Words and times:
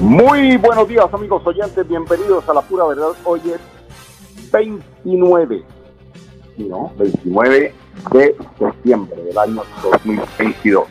Muy 0.00 0.58
buenos 0.58 0.86
días 0.88 1.06
amigos 1.14 1.46
oyentes, 1.46 1.88
bienvenidos 1.88 2.46
a 2.46 2.52
La 2.52 2.60
Pura 2.60 2.84
Verdad. 2.84 3.12
Hoy 3.24 3.40
es 3.46 4.52
29, 4.52 5.64
¿no? 6.58 6.92
29 6.98 7.74
de 8.12 8.36
septiembre 8.58 9.22
del 9.22 9.38
año 9.38 9.62
2022. 9.82 10.86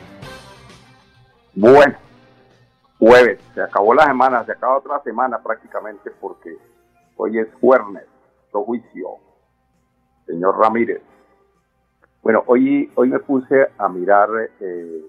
Bueno, 1.54 1.96
jueves, 2.98 3.40
se 3.54 3.62
acabó 3.62 3.94
la 3.94 4.06
semana, 4.06 4.44
se 4.44 4.54
acaba 4.54 4.78
otra 4.78 5.00
semana 5.04 5.38
prácticamente 5.38 6.10
porque 6.20 6.58
hoy 7.16 7.38
es 7.38 7.48
jueves, 7.62 8.08
lo 8.52 8.64
juicio. 8.64 9.10
Señor 10.26 10.58
Ramírez. 10.58 11.04
Bueno, 12.24 12.44
hoy, 12.48 12.92
hoy 12.96 13.10
me 13.10 13.20
puse 13.20 13.68
a 13.78 13.88
mirar 13.88 14.30
eh, 14.60 15.06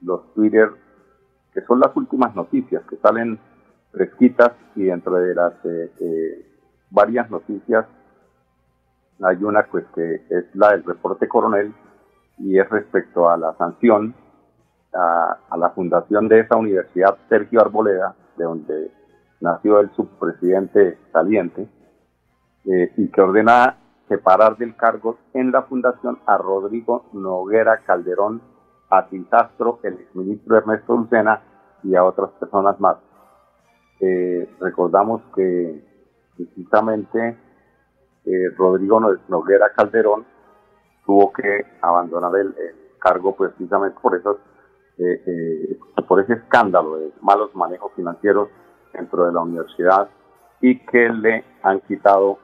los 0.00 0.32
Twitter 0.32 0.83
que 1.54 1.62
son 1.62 1.80
las 1.80 1.94
últimas 1.96 2.34
noticias 2.34 2.82
que 2.90 2.96
salen 2.96 3.38
fresquitas 3.92 4.52
y 4.74 4.84
dentro 4.84 5.14
de 5.14 5.34
las 5.34 5.52
eh, 5.64 5.92
eh, 6.00 6.46
varias 6.90 7.30
noticias 7.30 7.86
hay 9.22 9.42
una 9.42 9.62
pues 9.70 9.84
que 9.94 10.26
es 10.28 10.44
la 10.54 10.72
del 10.72 10.84
reporte 10.84 11.28
coronel 11.28 11.72
y 12.38 12.58
es 12.58 12.68
respecto 12.68 13.30
a 13.30 13.36
la 13.36 13.54
sanción 13.56 14.14
a, 14.94 15.56
la 15.56 15.70
fundación 15.70 16.28
de 16.28 16.40
esa 16.40 16.56
universidad 16.56 17.16
Sergio 17.28 17.60
Arboleda, 17.60 18.14
de 18.36 18.44
donde 18.44 18.90
nació 19.40 19.80
el 19.80 19.90
subpresidente 19.94 20.98
saliente, 21.12 21.68
eh, 22.64 22.92
y 22.96 23.08
que 23.08 23.20
ordena 23.20 23.76
separar 24.08 24.56
del 24.56 24.76
cargo 24.76 25.18
en 25.32 25.50
la 25.50 25.62
fundación 25.62 26.18
a 26.26 26.38
Rodrigo 26.38 27.06
Noguera 27.12 27.78
Calderón 27.84 28.42
a 28.90 29.06
Castro, 29.30 29.80
el 29.82 29.94
exministro 29.94 30.56
Ernesto 30.56 30.96
Lucena 30.96 31.42
y 31.82 31.94
a 31.94 32.04
otras 32.04 32.30
personas 32.32 32.78
más. 32.80 32.96
Eh, 34.00 34.48
recordamos 34.60 35.22
que 35.34 35.82
precisamente 36.36 37.38
eh, 38.24 38.50
Rodrigo 38.56 39.00
Noguera 39.28 39.72
Calderón 39.74 40.24
tuvo 41.06 41.32
que 41.32 41.64
abandonar 41.80 42.34
el, 42.36 42.54
cargo 42.98 43.36
precisamente 43.36 43.98
por 44.00 44.16
esos 44.16 44.38
eh, 44.96 45.78
por 46.08 46.20
ese 46.20 46.32
escándalo 46.32 46.96
de 46.96 47.12
malos 47.20 47.54
manejos 47.54 47.92
financieros 47.94 48.48
dentro 48.94 49.26
de 49.26 49.32
la 49.32 49.40
universidad 49.40 50.08
y 50.62 50.78
que 50.86 51.10
le 51.10 51.44
han 51.62 51.80
quitado 51.80 52.38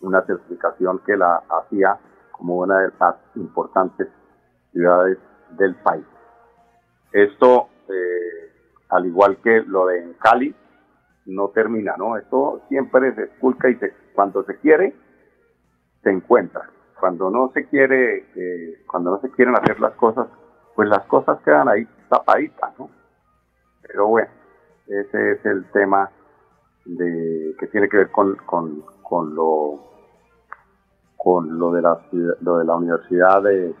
una 0.00 0.22
certificación 0.24 1.00
que 1.04 1.16
la 1.16 1.42
hacía 1.50 1.98
como 2.32 2.56
una 2.56 2.78
de 2.80 2.92
las 2.98 3.16
importantes 3.34 4.08
ciudades 4.72 5.18
del 5.50 5.74
país. 5.76 6.04
Esto, 7.12 7.68
eh, 7.88 8.52
al 8.88 9.06
igual 9.06 9.38
que 9.42 9.62
lo 9.62 9.86
de 9.86 10.02
en 10.02 10.12
Cali, 10.14 10.54
no 11.26 11.48
termina, 11.48 11.96
¿no? 11.96 12.16
Esto 12.16 12.62
siempre 12.68 13.14
se 13.14 13.24
esculca 13.24 13.68
y 13.68 13.78
cuando 14.14 14.44
se 14.44 14.58
quiere, 14.58 14.94
se 16.02 16.10
encuentra. 16.10 16.70
Cuando 16.98 17.30
no 17.30 17.50
se 17.52 17.66
quiere, 17.66 18.26
eh, 18.34 18.84
cuando 18.86 19.10
no 19.10 19.20
se 19.20 19.30
quieren 19.30 19.56
hacer 19.56 19.80
las 19.80 19.94
cosas, 19.94 20.28
pues 20.74 20.88
las 20.88 21.04
cosas 21.06 21.40
quedan 21.42 21.68
ahí 21.68 21.86
tapaditas, 22.08 22.78
¿no? 22.78 22.90
Pero 23.82 24.06
bueno, 24.08 24.30
ese 24.86 25.32
es 25.32 25.46
el 25.46 25.70
tema 25.72 26.10
de 26.84 27.54
que 27.58 27.66
tiene 27.66 27.88
que 27.88 27.98
ver 27.98 28.10
con, 28.10 28.36
con, 28.46 28.82
con 29.02 29.34
lo 29.34 29.96
con 31.16 31.58
lo 31.58 31.72
de 31.72 31.82
la 31.82 31.98
lo 32.40 32.58
de 32.58 32.64
la 32.64 32.76
universidad 32.76 33.42
de 33.42 33.74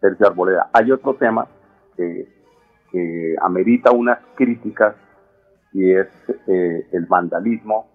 Sergio 0.00 0.26
Arboleda. 0.26 0.70
Hay 0.72 0.90
otro 0.90 1.14
tema 1.14 1.46
que, 1.96 2.40
amerita 3.40 3.92
unas 3.92 4.18
críticas 4.34 4.96
y 5.72 5.92
es 5.92 6.08
eh, 6.48 6.88
el 6.90 7.06
vandalismo 7.06 7.86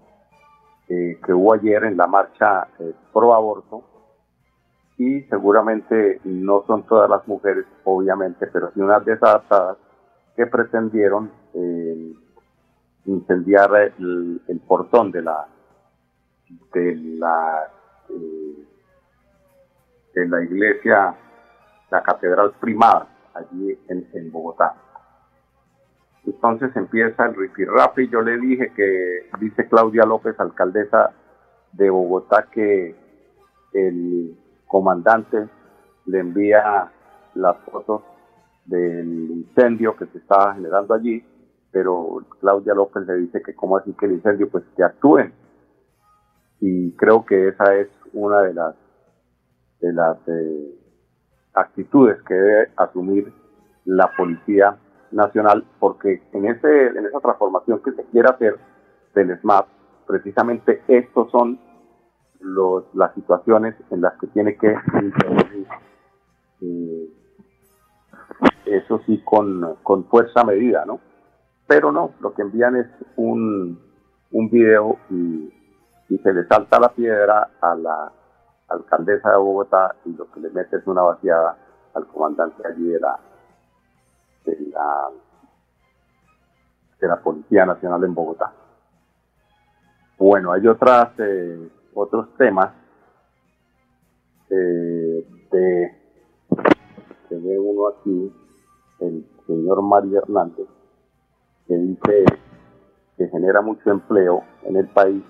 eh, 0.87 1.19
que 1.25 1.33
hubo 1.33 1.53
ayer 1.53 1.83
en 1.83 1.97
la 1.97 2.07
marcha 2.07 2.69
eh, 2.79 2.93
pro 3.11 3.33
aborto 3.33 3.83
y 4.97 5.19
seguramente 5.23 6.21
no 6.23 6.63
son 6.65 6.83
todas 6.83 7.09
las 7.09 7.27
mujeres, 7.27 7.65
obviamente, 7.83 8.47
pero 8.47 8.71
sí 8.73 8.79
unas 8.79 9.03
desadaptadas 9.03 9.77
que 10.37 10.47
pretendieron 10.47 11.29
incendiar 13.05 13.93
el, 13.97 14.41
portón 14.65 15.11
de 15.11 15.21
la 15.21 15.47
de 16.73 16.95
la 16.95 17.69
de 20.13 20.27
la 20.27 20.43
iglesia 20.43 21.15
la 21.89 22.03
catedral 22.03 22.53
primada 22.59 23.07
allí 23.33 23.77
en, 23.87 24.31
Bogotá. 24.31 24.75
Entonces 26.25 26.75
empieza 26.75 27.25
el 27.25 27.35
rifirrafe 27.35 28.07
yo 28.07 28.21
le 28.21 28.37
dije 28.37 28.71
que, 28.75 29.29
dice 29.39 29.67
Claudia 29.67 30.05
López, 30.05 30.39
alcaldesa 30.39 31.11
de 31.73 31.89
Bogotá, 31.89 32.47
que 32.51 32.95
el 33.73 34.37
comandante 34.67 35.47
le 36.05 36.19
envía 36.19 36.91
las 37.35 37.57
fotos 37.69 38.01
del 38.65 39.31
incendio 39.31 39.95
que 39.95 40.05
se 40.07 40.17
estaba 40.17 40.55
generando 40.55 40.93
allí, 40.93 41.23
pero 41.71 42.23
Claudia 42.39 42.73
López 42.73 43.05
le 43.05 43.15
dice 43.15 43.41
que 43.41 43.53
cómo 43.53 43.77
así 43.77 43.93
que 43.93 44.05
el 44.05 44.13
incendio, 44.13 44.49
pues 44.49 44.63
que 44.75 44.83
actúen. 44.83 45.33
Y 46.61 46.93
creo 46.93 47.25
que 47.25 47.49
esa 47.49 47.75
es 47.75 47.89
una 48.13 48.41
de 48.41 48.53
las 48.53 48.75
de 49.81 49.93
las 49.93 50.17
eh, 50.27 50.84
actitudes 51.55 52.21
que 52.23 52.33
debe 52.33 52.71
asumir 52.77 53.33
la 53.85 54.11
Policía 54.15 54.77
Nacional, 55.11 55.65
porque 55.79 56.21
en, 56.33 56.45
ese, 56.45 56.87
en 56.87 57.05
esa 57.05 57.19
transformación 57.19 57.81
que 57.83 57.91
se 57.93 58.03
quiere 58.05 58.29
hacer 58.29 58.57
del 59.13 59.39
SMAP, 59.39 59.67
precisamente 60.07 60.83
estos 60.87 61.31
son 61.31 61.59
los, 62.39 62.83
las 62.93 63.13
situaciones 63.13 63.75
en 63.91 64.01
las 64.01 64.13
que 64.19 64.27
tiene 64.27 64.57
que 64.57 64.75
intervenir. 65.01 65.67
Eh, 66.61 67.09
eso 68.65 68.99
sí, 69.05 69.21
con, 69.23 69.75
con 69.83 70.05
fuerza 70.05 70.43
medida, 70.43 70.85
¿no? 70.85 70.99
Pero 71.67 71.91
no, 71.91 72.11
lo 72.19 72.33
que 72.33 72.41
envían 72.41 72.75
es 72.75 72.87
un, 73.15 73.79
un 74.31 74.49
video 74.49 74.97
y, 75.09 75.53
y 76.09 76.17
se 76.17 76.33
le 76.33 76.45
salta 76.47 76.79
la 76.79 76.89
piedra 76.89 77.49
a 77.61 77.75
la 77.75 78.11
alcaldesa 78.67 79.31
de 79.31 79.37
Bogotá 79.37 79.95
y 80.05 80.13
lo 80.13 80.29
que 80.31 80.39
le 80.39 80.49
mete 80.49 80.77
es 80.77 80.87
una 80.87 81.01
vaciada 81.01 81.57
al 81.93 82.07
comandante 82.07 82.67
allí 82.67 82.87
de 82.87 82.99
la, 82.99 83.19
de 84.45 84.57
la, 84.71 85.09
de 86.99 87.07
la 87.07 87.21
Policía 87.21 87.65
Nacional 87.65 88.03
en 88.03 88.13
Bogotá. 88.13 88.51
Bueno, 90.17 90.51
hay 90.51 90.65
otras, 90.67 91.09
eh, 91.19 91.69
otros 91.93 92.33
temas 92.37 92.71
eh, 94.49 95.25
ve 97.45 97.59
uno 97.59 97.87
aquí, 97.87 98.33
el 98.99 99.25
señor 99.45 99.81
Mario 99.81 100.19
Hernández, 100.19 100.67
que 101.67 101.75
dice 101.75 102.25
que 103.17 103.27
genera 103.29 103.61
mucho 103.61 103.89
empleo 103.91 104.43
en 104.63 104.75
el 104.77 104.87
país 104.87 105.23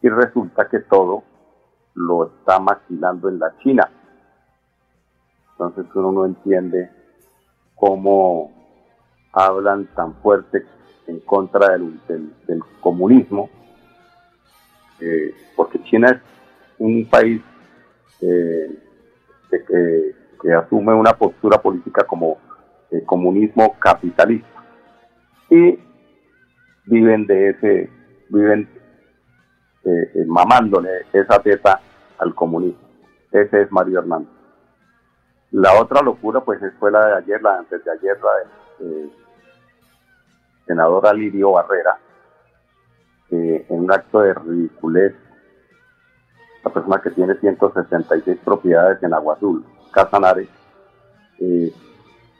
y 0.00 0.08
resulta 0.08 0.68
que 0.68 0.80
todo 0.80 1.22
lo 1.94 2.26
está 2.26 2.58
maquilando 2.58 3.28
en 3.28 3.38
la 3.38 3.56
China. 3.58 3.88
Entonces 5.52 5.86
uno 5.94 6.12
no 6.12 6.26
entiende 6.26 6.90
cómo 7.74 8.52
hablan 9.32 9.86
tan 9.94 10.14
fuerte 10.16 10.64
en 11.06 11.20
contra 11.20 11.72
del, 11.72 12.00
del, 12.06 12.62
comunismo, 12.80 13.48
eh, 15.00 15.34
porque 15.56 15.82
China 15.84 16.10
es 16.10 16.20
un 16.78 17.06
país 17.08 17.40
eh, 18.20 18.78
que, 19.50 20.52
asume 20.52 20.92
una 20.92 21.12
postura 21.12 21.62
política 21.62 22.04
como 22.04 22.38
el 22.90 23.04
comunismo 23.04 23.76
capitalista 23.78 24.48
y 25.48 25.78
viven 26.86 27.26
de 27.26 27.50
ese, 27.50 27.90
viven 28.28 28.68
eh, 29.84 30.10
eh, 30.14 30.24
mamándole 30.26 31.06
esa 31.12 31.38
teta 31.40 31.80
al 32.18 32.34
comunismo. 32.34 32.88
Ese 33.30 33.62
es 33.62 33.72
Mario 33.72 34.00
Hernández. 34.00 34.28
La 35.50 35.80
otra 35.80 36.02
locura, 36.02 36.40
pues, 36.40 36.60
fue 36.78 36.90
la 36.90 37.06
de 37.06 37.14
ayer, 37.16 37.42
la 37.42 37.52
de 37.52 37.58
antes 37.58 37.84
de 37.84 37.90
ayer, 37.90 38.18
la 38.22 38.86
de, 38.86 39.10
senador 40.66 41.14
Lirio 41.14 41.52
Barrera, 41.52 41.98
en 43.30 43.64
un 43.68 43.90
acto 43.90 44.20
de 44.20 44.34
ridiculez, 44.34 45.14
la 46.64 46.72
persona 46.72 47.00
que 47.02 47.10
tiene 47.10 47.34
166 47.34 48.38
propiedades 48.44 49.02
en 49.02 49.12
Agua 49.12 49.34
Azul, 49.34 49.64
Casanare, 49.90 50.48
eh, 51.38 51.72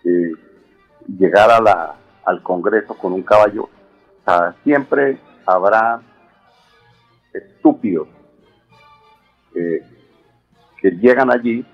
eh, 0.05 0.33
llegar 1.19 1.51
a 1.51 1.61
la, 1.61 1.95
al 2.25 2.43
Congreso 2.43 2.95
con 2.95 3.13
un 3.13 3.23
caballo, 3.23 3.69
siempre 4.63 5.19
habrá 5.45 6.01
estúpidos 7.33 8.09
eh, 9.55 9.83
que 10.81 10.91
llegan 10.93 11.31
allí 11.31 11.65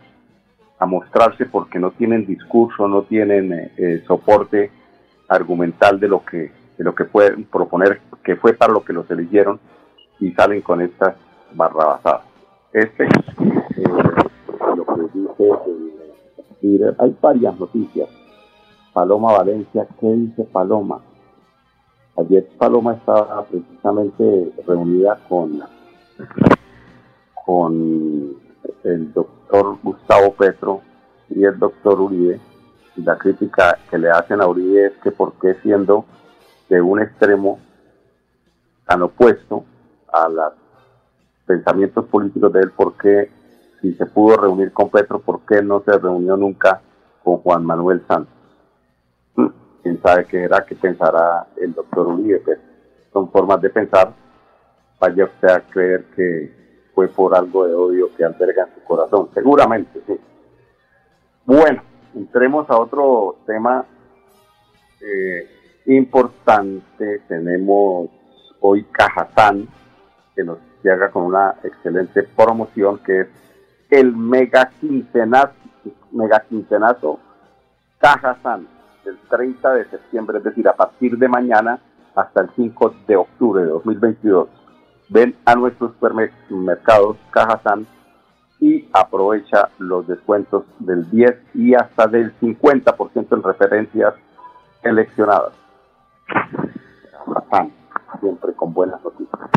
a 0.79 0.87
mostrarse 0.87 1.47
porque 1.47 1.79
no 1.79 1.91
tienen 1.93 2.27
discurso, 2.27 2.87
no 2.87 3.03
tienen 3.03 3.73
soporte 4.07 4.71
argumental 5.29 5.99
de 5.99 6.09
lo 6.09 6.25
que 6.25 6.53
de 6.79 6.85
lo 6.85 6.95
que 6.95 7.05
pueden 7.05 7.45
proponer, 7.45 8.01
que 8.23 8.37
fue 8.37 8.55
para 8.55 8.73
lo 8.73 8.85
que 8.85 8.93
los 8.93 9.11
eligieron, 9.11 9.59
y 10.21 10.31
salen 10.33 10.63
con 10.63 10.81
estas 10.81 11.17
barrabasadas. 11.53 12.23
Este 12.73 13.05
eh, 13.05 13.83
lo 14.77 14.87
que 14.87 15.19
dice 16.63 16.95
hay 16.99 17.17
varias 17.21 17.59
noticias. 17.59 18.09
Paloma 18.93 19.33
Valencia, 19.33 19.87
¿qué 20.01 20.07
dice 20.07 20.45
Paloma? 20.45 21.01
Ayer 22.19 22.49
Paloma 22.59 22.95
estaba 22.95 23.45
precisamente 23.45 24.53
reunida 24.67 25.21
con, 25.29 25.63
con 27.47 28.37
el 28.83 29.13
doctor 29.13 29.79
Gustavo 29.83 30.33
Petro 30.33 30.81
y 31.31 31.45
el 31.45 31.57
doctor 31.57 32.01
Uribe. 32.01 32.41
La 32.97 33.17
crítica 33.17 33.79
que 33.89 33.99
le 33.99 34.11
hacen 34.11 34.41
a 34.41 34.49
Uribe 34.49 34.87
es 34.87 34.93
que 35.01 35.13
por 35.13 35.35
qué 35.35 35.55
siendo 35.63 36.07
de 36.69 36.81
un 36.81 37.01
extremo 37.01 37.61
tan 38.85 39.03
opuesto 39.03 39.65
a 40.13 40.29
los 40.29 40.53
pensamientos 41.47 42.05
políticos 42.07 42.53
de 42.53 42.61
él, 42.63 42.73
por 42.73 42.97
qué 42.97 43.31
si 43.81 43.95
se 43.95 44.07
pudo 44.07 44.37
reunir 44.39 44.73
con 44.73 44.91
Petro, 44.91 45.21
por 45.21 45.43
qué 45.47 45.63
no 45.63 45.83
se 45.85 45.97
reunió 45.97 46.37
nunca 46.37 46.81
con 47.23 47.37
Juan 47.37 47.65
Manuel 47.65 48.03
Santos. 48.09 48.38
Quién 49.89 50.03
sabe 50.03 50.27
qué 50.27 50.43
era, 50.43 50.67
qué 50.67 50.75
pensará 50.75 51.47
el 51.57 51.73
doctor 51.73 52.09
Uribe, 52.09 52.43
pero 52.45 52.61
son 53.11 53.31
formas 53.31 53.59
de 53.63 53.71
pensar. 53.71 54.13
Vaya 55.01 55.25
usted 55.25 55.49
a 55.49 55.61
creer 55.63 56.05
que 56.15 56.53
fue 56.95 57.09
por 57.09 57.35
algo 57.35 57.67
de 57.67 57.73
odio 57.73 58.15
que 58.15 58.23
alberga 58.23 58.65
en 58.65 58.75
su 58.75 58.85
corazón. 58.85 59.31
Seguramente, 59.33 59.99
sí. 60.07 60.21
Bueno, 61.47 61.83
entremos 62.15 62.69
a 62.69 62.79
otro 62.79 63.37
tema 63.47 63.87
eh, 65.01 65.49
importante. 65.87 67.21
Tenemos 67.27 68.11
hoy 68.61 68.85
Cajazán, 68.93 69.69
que 70.37 70.45
nos 70.45 70.59
llega 70.83 71.11
con 71.11 71.23
una 71.23 71.55
excelente 71.63 72.25
promoción, 72.25 72.99
que 72.99 73.21
es 73.21 73.29
el 73.89 74.15
mega 74.15 74.71
quincenazo, 74.83 75.55
mega 76.13 76.45
quincenazo 76.47 77.19
Cajazán, 77.97 78.69
del 79.05 79.19
30 79.29 79.75
de 79.75 79.85
septiembre, 79.87 80.39
es 80.39 80.45
decir, 80.45 80.69
a 80.69 80.75
partir 80.75 81.17
de 81.19 81.29
mañana 81.29 81.81
hasta 82.15 82.43
el 82.43 82.51
5 82.57 82.95
de 83.07 83.17
octubre 83.17 83.63
de 83.63 83.69
2022. 83.69 84.49
Ven 85.09 85.37
a 85.45 85.55
nuestros 85.55 85.93
supermercados 85.93 87.17
Cajazán 87.31 87.87
y 88.61 88.89
aprovecha 88.93 89.71
los 89.79 90.07
descuentos 90.07 90.65
del 90.81 91.09
10 91.11 91.37
y 91.55 91.75
hasta 91.75 92.07
del 92.07 92.39
50% 92.41 93.37
en 93.37 93.43
referencias 93.43 94.15
seleccionadas 94.83 95.53
siempre 98.21 98.53
con 98.55 98.73
buenas 98.73 99.03
noticias. 99.03 99.51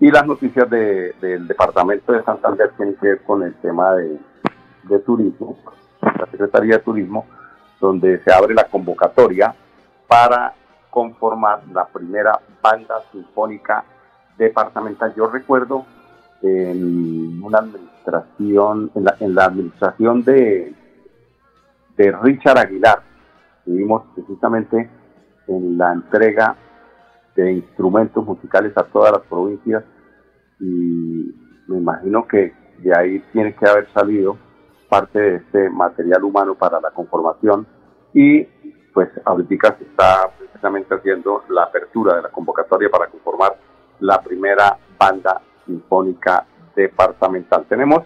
Y 0.00 0.10
las 0.10 0.26
noticias 0.26 0.68
del 0.68 1.46
Departamento 1.46 2.12
de 2.12 2.22
Santander 2.24 2.70
tienen 2.76 2.96
que 2.96 3.08
ver 3.08 3.22
con 3.22 3.42
el 3.42 3.54
tema 3.56 3.94
de, 3.94 4.18
turismo, 5.06 5.56
la 6.00 6.26
Secretaría 6.30 6.76
de 6.78 6.82
Turismo, 6.82 7.26
donde 7.82 8.22
se 8.22 8.32
abre 8.32 8.54
la 8.54 8.68
convocatoria 8.68 9.52
para 10.06 10.54
conformar 10.88 11.62
la 11.72 11.84
primera 11.84 12.38
banda 12.62 13.02
sinfónica 13.10 13.84
departamental. 14.38 15.12
Yo 15.16 15.26
recuerdo 15.26 15.84
en 16.42 17.42
una 17.42 17.58
administración, 17.58 18.92
en 18.94 19.04
la, 19.04 19.16
en 19.18 19.34
la 19.34 19.44
administración 19.46 20.22
de, 20.22 20.72
de 21.96 22.12
Richard 22.22 22.58
Aguilar, 22.58 23.02
tuvimos 23.64 24.04
precisamente 24.14 24.88
en 25.48 25.76
la 25.76 25.92
entrega 25.92 26.54
de 27.34 27.52
instrumentos 27.52 28.24
musicales 28.24 28.76
a 28.76 28.84
todas 28.84 29.10
las 29.10 29.22
provincias 29.22 29.82
y 30.60 31.34
me 31.66 31.78
imagino 31.78 32.28
que 32.28 32.54
de 32.78 32.96
ahí 32.96 33.18
tiene 33.32 33.54
que 33.56 33.66
haber 33.66 33.88
salido 33.92 34.36
parte 34.92 35.18
de 35.18 35.36
este 35.36 35.70
material 35.70 36.22
humano 36.22 36.54
para 36.54 36.78
la 36.78 36.90
conformación 36.90 37.66
y 38.12 38.44
pues 38.92 39.08
ahorita 39.24 39.78
se 39.78 39.84
está 39.84 40.30
precisamente 40.38 40.94
haciendo 40.94 41.42
la 41.48 41.62
apertura 41.62 42.16
de 42.16 42.20
la 42.20 42.28
convocatoria 42.28 42.90
para 42.90 43.06
conformar 43.06 43.56
la 44.00 44.20
primera 44.20 44.76
banda 44.98 45.40
sinfónica 45.64 46.44
departamental. 46.76 47.64
Tenemos 47.70 48.02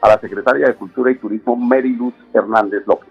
a 0.00 0.08
la 0.08 0.18
secretaria 0.18 0.68
de 0.68 0.76
Cultura 0.76 1.10
y 1.10 1.16
Turismo, 1.16 1.56
Meriluz 1.56 2.14
Hernández 2.32 2.86
López. 2.86 3.10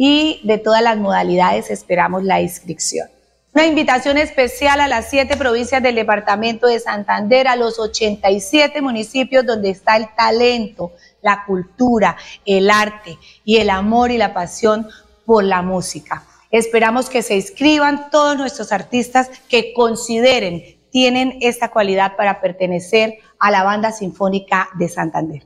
y 0.04 0.40
de 0.42 0.58
todas 0.58 0.82
las 0.82 0.98
modalidades 0.98 1.70
esperamos 1.70 2.24
la 2.24 2.42
inscripción. 2.42 3.08
Una 3.54 3.68
invitación 3.68 4.18
especial 4.18 4.80
a 4.80 4.88
las 4.88 5.12
siete 5.12 5.38
provincias 5.38 5.84
del 5.84 5.94
departamento 5.94 6.66
de 6.66 6.80
Santander, 6.80 7.48
a 7.48 7.56
los 7.56 7.78
87 7.78 8.82
municipios 8.82 9.46
donde 9.46 9.70
está 9.70 9.98
el 9.98 10.08
talento, 10.16 10.94
la 11.22 11.44
cultura, 11.46 12.18
el 12.48 12.72
arte 12.72 13.20
y 13.46 13.58
el 13.58 13.70
amor 13.70 14.10
y 14.10 14.18
la 14.18 14.34
pasión 14.34 14.88
por 15.24 15.44
la 15.44 15.62
música. 15.62 16.24
Esperamos 16.50 17.08
que 17.08 17.22
se 17.22 17.36
inscriban 17.36 18.10
todos 18.10 18.36
nuestros 18.36 18.72
artistas 18.72 19.30
que 19.50 19.72
consideren 19.72 20.80
tienen 20.90 21.38
esta 21.42 21.70
cualidad 21.70 22.16
para 22.18 22.42
pertenecer 22.42 23.20
a 23.38 23.52
la 23.52 23.62
banda 23.62 23.92
sinfónica 23.92 24.68
de 24.80 24.90
Santander. 24.90 25.44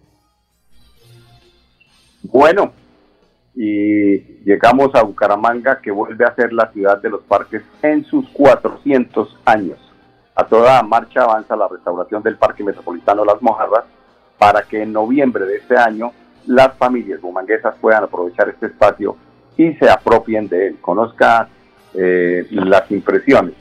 Bueno, 2.24 2.72
y 3.56 4.18
llegamos 4.44 4.94
a 4.96 5.04
Bucaramanga, 5.04 5.80
que 5.82 5.92
vuelve 5.92 6.26
a 6.26 6.36
ser 6.36 6.52
la 6.52 6.72
ciudad 6.72 7.02
de 7.02 7.10
los 7.10 7.22
parques 7.24 7.64
en 7.82 8.04
sus 8.04 8.28
400 8.30 9.38
años. 9.46 9.80
A 10.36 10.46
toda 10.46 10.84
marcha 10.84 11.24
avanza 11.24 11.56
la 11.56 11.68
restauración 11.70 12.22
del 12.22 12.36
Parque 12.36 12.64
Metropolitano 12.64 13.24
Las 13.24 13.42
Mojarras 13.42 13.86
para 14.38 14.64
que 14.64 14.82
en 14.82 14.92
noviembre 14.92 15.46
de 15.46 15.58
este 15.58 15.78
año 15.78 16.12
las 16.46 16.78
familias 16.78 17.22
bumanguesas 17.22 17.76
puedan 17.80 18.04
aprovechar 18.04 18.50
este 18.50 18.68
espacio 18.68 19.16
y 19.56 19.74
se 19.76 19.90
apropien 19.90 20.50
de 20.50 20.68
él. 20.68 20.78
Conozca 20.82 21.48
eh, 21.94 22.46
las 22.52 22.92
impresiones 22.92 23.54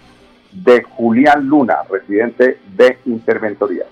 de 0.51 0.83
Julián 0.83 1.47
Luna, 1.47 1.79
residente 1.89 2.59
de 2.77 2.99
Interventoría. 3.07 3.85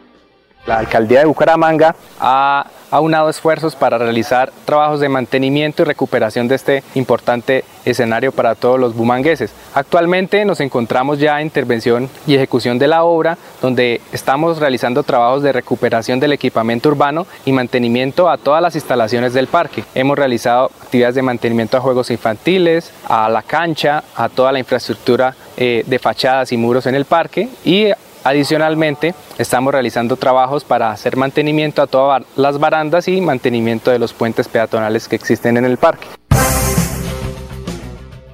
La 0.67 0.79
alcaldía 0.79 1.21
de 1.21 1.25
Bucaramanga 1.27 1.97
ha 2.21 2.67
aunado 2.93 3.31
esfuerzos 3.31 3.75
para 3.75 3.99
realizar 3.99 4.53
trabajos 4.67 5.01
de 5.01 5.09
mantenimiento 5.09 5.83
y 5.83 5.87
recuperación 5.87 6.47
de 6.47 6.55
este 6.55 6.85
importante 6.95 7.65
escenario 7.87 8.33
para 8.33 8.55
todos 8.55 8.79
los 8.79 8.95
bumangueses. 8.95 9.51
Actualmente 9.75 10.45
nos 10.45 10.61
encontramos 10.61 11.19
ya 11.19 11.41
en 11.41 11.47
intervención 11.47 12.09
y 12.27 12.35
ejecución 12.35 12.79
de 12.79 12.87
la 12.87 13.03
obra, 13.03 13.39
donde 13.63 14.03
estamos 14.13 14.59
realizando 14.59 15.03
trabajos 15.03 15.43
de 15.43 15.53
recuperación 15.53 16.21
del 16.21 16.35
equipamiento 16.35 16.91
urbano 16.91 17.27
y 17.47 17.53
mantenimiento 17.53 18.29
a 18.29 18.37
todas 18.37 18.61
las 18.61 18.75
instalaciones 18.75 19.33
del 19.33 19.47
parque. 19.47 19.85
Hemos 19.95 20.19
realizado 20.19 20.71
actividades 20.83 21.15
de 21.15 21.23
mantenimiento 21.23 21.79
a 21.79 21.81
juegos 21.81 22.11
infantiles, 22.11 22.93
a 23.09 23.29
la 23.31 23.43
cancha, 23.43 24.05
a 24.15 24.29
toda 24.29 24.53
la 24.53 24.59
infraestructura 24.59 25.35
eh, 25.57 25.83
de 25.87 25.99
fachadas 25.99 26.53
y 26.53 26.57
muros 26.57 26.87
en 26.87 26.95
el 26.95 27.07
parque 27.07 27.49
y 27.65 27.89
Adicionalmente, 28.25 29.15
estamos 29.39 29.73
realizando 29.73 30.17
trabajos 30.17 30.65
para 30.65 30.91
hacer 30.91 31.17
mantenimiento 31.17 31.83
a 31.83 31.89
todas 31.89 32.25
las 32.37 32.61
barandas 32.61 33.09
y 33.09 33.21
mantenimiento 33.21 33.91
de 33.91 33.99
los 33.99 34.13
puentes 34.13 34.47
peatonales 34.47 35.09
que 35.09 35.17
existen 35.17 35.57
en 35.57 35.65
el 35.65 35.77
parque. 35.77 36.07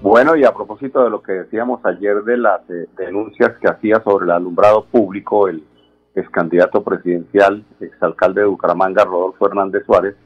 Bueno, 0.03 0.37
y 0.37 0.45
a 0.45 0.53
propósito 0.53 1.03
de 1.03 1.11
lo 1.11 1.23
que 1.23 1.33
decíamos 1.33 1.85
ayer 1.85 2.23
de 2.23 2.37
las 2.37 2.61
denuncias 2.97 3.57
que 3.61 3.69
hacía 3.69 4.03
sobre 4.03 4.27
el 4.27 4.31
alumbrado 4.33 4.85
público 4.85 5.49
el 5.49 5.65
ex 6.15 6.29
candidato 6.31 6.83
presidencial, 6.83 7.65
exalcalde 7.81 8.43
de 8.43 8.47
Bucaramanga, 8.47 9.05
Rodolfo 9.05 9.47
Hernández 9.47 9.85
Suárez, 9.87 10.17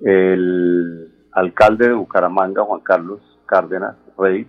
el 0.00 1.12
alcalde 1.32 1.88
de 1.88 1.94
Bucaramanga, 1.94 2.64
Juan 2.64 2.80
Carlos 2.80 3.20
Cárdenas 3.46 3.96
Rey, 4.16 4.46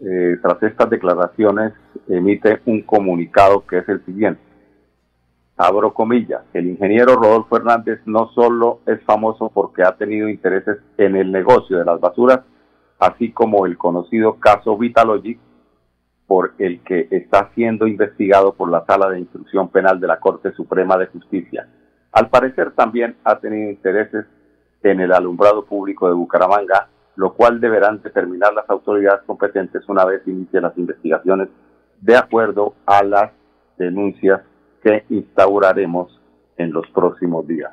eh, 0.00 0.36
tras 0.42 0.62
estas 0.62 0.90
declaraciones 0.90 1.72
emite 2.08 2.60
un 2.66 2.82
comunicado 2.82 3.66
que 3.66 3.78
es 3.78 3.88
el 3.88 4.04
siguiente. 4.04 4.40
Abro 5.56 5.94
comillas, 5.94 6.42
el 6.52 6.66
ingeniero 6.66 7.16
Rodolfo 7.16 7.56
Hernández 7.56 8.00
no 8.04 8.28
solo 8.34 8.80
es 8.86 9.02
famoso 9.04 9.50
porque 9.52 9.82
ha 9.82 9.96
tenido 9.96 10.28
intereses 10.28 10.78
en 10.98 11.16
el 11.16 11.32
negocio 11.32 11.78
de 11.78 11.84
las 11.86 11.98
basuras, 11.98 12.40
así 12.98 13.32
como 13.32 13.64
el 13.64 13.78
conocido 13.78 14.34
caso 14.34 14.76
Vitalogic, 14.76 15.38
por 16.26 16.52
el 16.58 16.80
que 16.80 17.08
está 17.10 17.50
siendo 17.54 17.86
investigado 17.86 18.52
por 18.52 18.70
la 18.70 18.84
Sala 18.84 19.08
de 19.08 19.20
Instrucción 19.20 19.68
Penal 19.68 19.98
de 19.98 20.08
la 20.08 20.20
Corte 20.20 20.52
Suprema 20.52 20.98
de 20.98 21.06
Justicia. 21.06 21.68
Al 22.12 22.28
parecer 22.28 22.72
también 22.72 23.16
ha 23.24 23.38
tenido 23.38 23.70
intereses 23.70 24.26
en 24.82 25.00
el 25.00 25.12
alumbrado 25.12 25.64
público 25.64 26.08
de 26.08 26.14
Bucaramanga, 26.14 26.88
lo 27.16 27.34
cual 27.34 27.60
deberán 27.60 28.02
determinar 28.02 28.52
las 28.52 28.68
autoridades 28.68 29.22
competentes 29.26 29.88
una 29.88 30.04
vez 30.04 30.22
inicien 30.26 30.62
las 30.62 30.76
investigaciones 30.76 31.48
de 32.00 32.16
acuerdo 32.16 32.74
a 32.84 33.02
las 33.02 33.32
denuncias 33.78 34.42
que 34.82 35.04
instauraremos 35.08 36.20
en 36.56 36.72
los 36.72 36.86
próximos 36.90 37.46
días. 37.46 37.72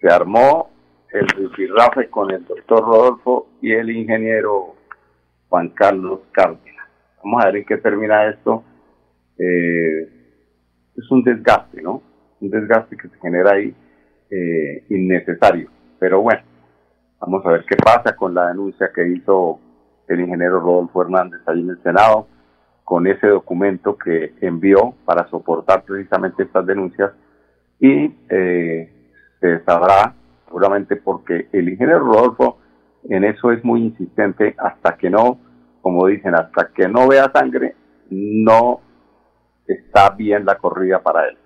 Se 0.00 0.08
armó 0.08 0.70
el 1.10 1.26
rifirrafe 1.28 2.08
con 2.10 2.30
el 2.30 2.44
doctor 2.44 2.80
Rodolfo 2.80 3.48
y 3.62 3.72
el 3.72 3.90
ingeniero 3.90 4.74
Juan 5.48 5.70
Carlos 5.70 6.20
Cárdenas. 6.32 6.86
Vamos 7.22 7.42
a 7.42 7.46
ver 7.46 7.56
en 7.56 7.64
qué 7.64 7.76
termina 7.78 8.28
esto. 8.28 8.62
Eh, 9.38 10.02
es 10.96 11.10
un 11.10 11.22
desgaste, 11.22 11.80
¿no? 11.80 12.02
Un 12.40 12.50
desgaste 12.50 12.96
que 12.96 13.08
se 13.08 13.18
genera 13.18 13.52
ahí 13.52 13.74
eh, 14.30 14.84
innecesario. 14.90 15.70
Pero 15.98 16.20
bueno, 16.22 16.42
vamos 17.20 17.44
a 17.46 17.50
ver 17.50 17.64
qué 17.68 17.76
pasa 17.76 18.14
con 18.16 18.34
la 18.34 18.48
denuncia 18.48 18.90
que 18.94 19.08
hizo 19.08 19.60
el 20.08 20.20
ingeniero 20.20 20.60
Rodolfo 20.60 21.02
Hernández 21.02 21.40
ahí 21.46 21.60
en 21.60 21.70
el 21.70 21.82
Senado, 21.82 22.28
con 22.84 23.06
ese 23.06 23.26
documento 23.26 23.96
que 23.96 24.34
envió 24.40 24.94
para 25.04 25.28
soportar 25.28 25.82
precisamente 25.82 26.44
estas 26.44 26.64
denuncias 26.66 27.12
y 27.80 28.14
eh, 28.28 29.12
se 29.40 29.64
sabrá 29.64 30.14
seguramente 30.46 30.96
porque 30.96 31.48
el 31.52 31.68
ingeniero 31.68 32.00
Rodolfo 32.00 32.58
en 33.08 33.24
eso 33.24 33.50
es 33.50 33.64
muy 33.64 33.82
insistente 33.82 34.54
hasta 34.58 34.96
que 34.96 35.10
no 35.10 35.38
como 35.86 36.08
dicen, 36.08 36.34
hasta 36.34 36.72
que 36.74 36.88
no 36.88 37.06
vea 37.06 37.30
sangre, 37.32 37.76
no 38.10 38.80
está 39.68 40.10
bien 40.10 40.44
la 40.44 40.58
corrida 40.58 41.00
para 41.00 41.28
él. 41.28 41.38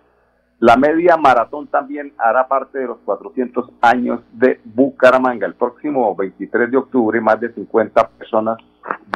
La 0.61 0.77
media 0.77 1.17
maratón 1.17 1.69
también 1.69 2.13
hará 2.19 2.47
parte 2.47 2.81
de 2.81 2.87
los 2.87 2.99
400 3.07 3.71
años 3.81 4.21
de 4.33 4.61
Bucaramanga. 4.63 5.47
El 5.47 5.55
próximo 5.55 6.15
23 6.15 6.71
de 6.71 6.77
octubre, 6.77 7.19
más 7.23 7.41
de 7.41 7.51
50 7.55 8.09
personas 8.11 8.59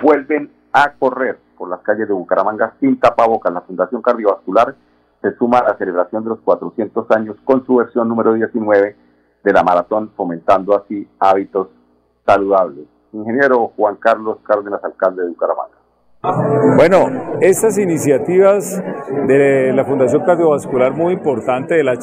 vuelven 0.03 0.51
a 0.73 0.95
correr 0.95 1.39
por 1.59 1.69
las 1.69 1.81
calles 1.81 2.09
de 2.09 2.15
Bucaramanga 2.15 2.73
sin 2.81 2.99
tapabocas. 2.99 3.53
La 3.53 3.61
Fundación 3.61 4.01
Cardiovascular 4.01 4.75
se 5.21 5.37
suma 5.37 5.59
a 5.59 5.65
la 5.65 5.77
celebración 5.77 6.25
de 6.25 6.31
los 6.31 6.41
400 6.41 7.11
años 7.11 7.37
con 7.45 7.67
su 7.67 7.77
versión 7.77 8.09
número 8.09 8.33
19 8.33 8.97
de 9.45 9.53
la 9.53 9.63
maratón, 9.63 10.13
fomentando 10.17 10.75
así 10.75 11.07
hábitos 11.19 11.69
saludables. 12.25 12.87
Ingeniero 13.13 13.71
Juan 13.77 13.97
Carlos 13.97 14.39
Cárdenas, 14.45 14.83
alcalde 14.83 15.25
de 15.25 15.29
Bucaramanga. 15.29 15.77
Bueno, 16.77 17.37
estas 17.43 17.77
iniciativas 17.77 18.83
de 19.27 19.75
la 19.75 19.85
Fundación 19.85 20.23
Cardiovascular 20.25 20.95
muy 20.95 21.13
importante 21.13 21.75
de 21.75 21.85
la 21.85 21.99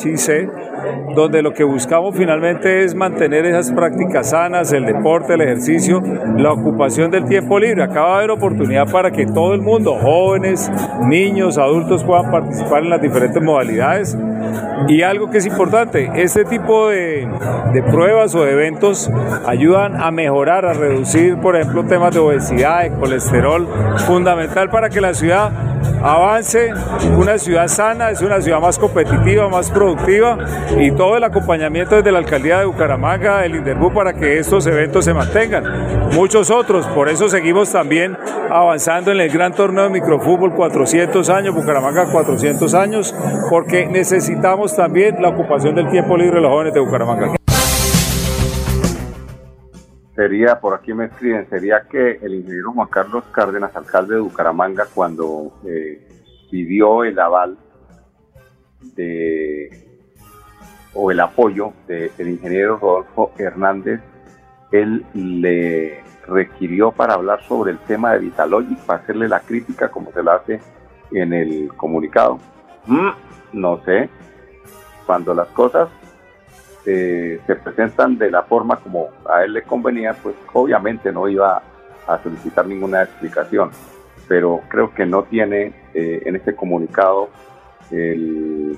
donde 1.15 1.41
lo 1.41 1.53
que 1.53 1.63
buscamos 1.63 2.15
finalmente 2.15 2.83
es 2.83 2.93
mantener 2.93 3.45
esas 3.45 3.71
prácticas 3.71 4.29
sanas, 4.29 4.71
el 4.73 4.85
deporte, 4.85 5.33
el 5.33 5.41
ejercicio, 5.41 6.03
la 6.37 6.53
ocupación 6.53 7.09
del 7.09 7.25
tiempo 7.25 7.57
libre. 7.57 7.81
Acá 7.81 8.01
va 8.01 8.13
a 8.13 8.17
haber 8.19 8.29
oportunidad 8.29 8.91
para 8.91 9.09
que 9.09 9.25
todo 9.25 9.55
el 9.55 9.61
mundo, 9.61 9.97
jóvenes, 9.99 10.71
niños, 11.07 11.57
adultos, 11.57 12.03
puedan 12.03 12.29
participar 12.29 12.83
en 12.83 12.91
las 12.91 13.01
diferentes 13.01 13.41
modalidades. 13.41 14.15
Y 14.87 15.03
algo 15.03 15.29
que 15.29 15.37
es 15.37 15.45
importante, 15.45 16.11
este 16.15 16.45
tipo 16.45 16.89
de, 16.89 17.27
pruebas 17.91 18.35
o 18.35 18.43
de 18.43 18.51
eventos 18.51 19.09
ayudan 19.45 20.01
a 20.01 20.11
mejorar, 20.11 20.65
a 20.65 20.73
reducir, 20.73 21.37
por 21.37 21.55
ejemplo, 21.55 21.85
temas 21.85 22.13
de 22.13 22.19
obesidad, 22.19 22.83
de 22.83 22.91
colesterol, 22.91 23.67
fundamental 24.07 24.69
para 24.69 24.89
que 24.89 25.01
la 25.01 25.13
ciudad 25.13 25.51
avance, 26.03 26.71
una 27.15 27.37
ciudad 27.37 27.67
sana, 27.67 28.09
es 28.09 28.21
una 28.21 28.41
ciudad 28.41 28.59
más 28.59 28.79
competitiva, 28.79 29.47
más 29.49 29.69
productiva 29.69 30.37
y 30.77 30.91
todo 30.91 31.17
el 31.17 31.23
acompañamiento 31.23 31.95
desde 31.95 32.11
la 32.11 32.19
alcaldía 32.19 32.59
de 32.59 32.65
Bucaramanga, 32.65 33.41
del 33.41 33.55
Inderbú 33.55 33.93
para 33.93 34.13
que 34.13 34.39
estos 34.39 34.65
eventos 34.67 35.05
se 35.05 35.13
mantengan. 35.13 36.09
Muchos 36.13 36.49
otros, 36.49 36.87
por 36.87 37.09
eso 37.09 37.29
seguimos 37.29 37.71
también 37.71 38.17
avanzando 38.49 39.11
en 39.11 39.21
el 39.21 39.29
gran 39.29 39.53
torneo 39.53 39.85
de 39.85 39.89
microfútbol 39.91 40.53
400 40.53 41.29
años, 41.29 41.55
Bucaramanga 41.55 42.05
400 42.11 42.73
años, 42.73 43.15
porque 43.49 43.85
necesitamos 43.85 44.40
también 44.41 45.21
la 45.21 45.29
ocupación 45.29 45.75
del 45.75 45.89
tiempo 45.89 46.17
libre 46.17 46.35
de 46.35 46.41
los 46.41 46.51
jóvenes 46.51 46.73
de 46.73 46.79
Bucaramanga 46.79 47.41
sería, 50.21 50.59
por 50.59 50.75
aquí 50.75 50.93
me 50.93 51.05
escriben, 51.05 51.49
sería 51.49 51.81
que 51.89 52.19
el 52.21 52.35
ingeniero 52.35 52.73
Juan 52.73 52.87
Carlos 52.89 53.23
Cárdenas, 53.31 53.75
alcalde 53.75 54.15
de 54.15 54.21
Bucaramanga, 54.21 54.85
cuando 54.93 55.51
eh, 55.65 56.07
pidió 56.51 57.03
el 57.03 57.17
aval 57.17 57.57
de 58.95 59.87
o 60.93 61.09
el 61.09 61.21
apoyo 61.21 61.73
del 61.87 62.27
ingeniero 62.27 62.77
Rodolfo 62.77 63.31
Hernández, 63.37 64.01
él 64.71 65.05
le 65.15 66.03
requirió 66.27 66.91
para 66.91 67.15
hablar 67.15 67.41
sobre 67.43 67.71
el 67.71 67.79
tema 67.79 68.13
de 68.13 68.19
Vitalogic, 68.19 68.77
para 68.81 68.99
hacerle 68.99 69.27
la 69.27 69.39
crítica 69.39 69.89
como 69.89 70.11
se 70.11 70.21
la 70.21 70.35
hace 70.35 70.59
en 71.11 71.33
el 71.33 71.69
comunicado. 71.75 72.37
Mm, 72.85 73.09
no 73.53 73.81
sé, 73.85 74.09
cuando 75.05 75.33
las 75.33 75.47
cosas 75.49 75.89
eh, 76.85 77.39
se 77.45 77.55
presentan 77.55 78.17
de 78.17 78.31
la 78.31 78.43
forma 78.43 78.77
como 78.77 79.09
a 79.29 79.43
él 79.43 79.53
le 79.53 79.61
convenía, 79.63 80.13
pues 80.13 80.35
obviamente 80.53 81.11
no 81.11 81.27
iba 81.27 81.61
a 82.07 82.23
solicitar 82.23 82.65
ninguna 82.65 83.03
explicación, 83.03 83.69
pero 84.27 84.61
creo 84.67 84.91
que 84.93 85.05
no 85.05 85.23
tiene 85.23 85.73
eh, 85.93 86.23
en 86.25 86.35
este 86.35 86.55
comunicado 86.55 87.29
el, 87.91 88.77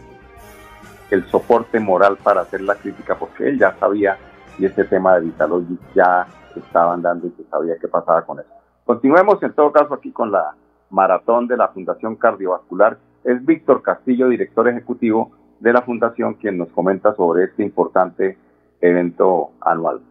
el, 1.12 1.25
soporte 1.27 1.80
moral 1.80 2.18
para 2.22 2.42
hacer 2.42 2.62
la 2.62 2.75
crítica, 2.75 3.15
porque 3.15 3.48
él 3.48 3.58
ya 3.58 3.75
sabía 3.80 4.18
y 4.60 4.65
este 4.65 4.84
tema 4.84 5.15
de 5.15 5.22
Vitalogic 5.22 5.80
ya 5.96 6.27
estaba 6.56 6.94
andando 6.94 7.27
y 7.27 7.32
se 7.32 7.50
sabía 7.50 7.75
qué 7.80 7.88
pasaba 7.88 8.24
con 8.25 8.39
eso. 8.39 8.50
Continuemos 8.86 9.42
en 9.44 9.53
todo 9.53 9.72
caso 9.72 9.94
aquí 9.94 10.12
con 10.12 10.32
la 10.32 10.56
maratón 10.89 11.48
de 11.48 11.56
la 11.56 11.70
Fundación 11.70 12.18
Cardiovascular. 12.18 12.98
Es 13.24 13.44
Víctor 13.46 13.82
Castillo, 13.82 14.27
director 14.27 14.68
ejecutivo 14.68 15.32
de 15.60 15.74
la 15.74 15.81
Fundación, 15.81 16.36
quien 16.36 16.57
nos 16.57 16.69
comenta 16.69 17.13
sobre 17.15 17.45
este 17.45 17.63
importante 17.63 18.38
evento 18.81 19.51
anual. 19.62 20.01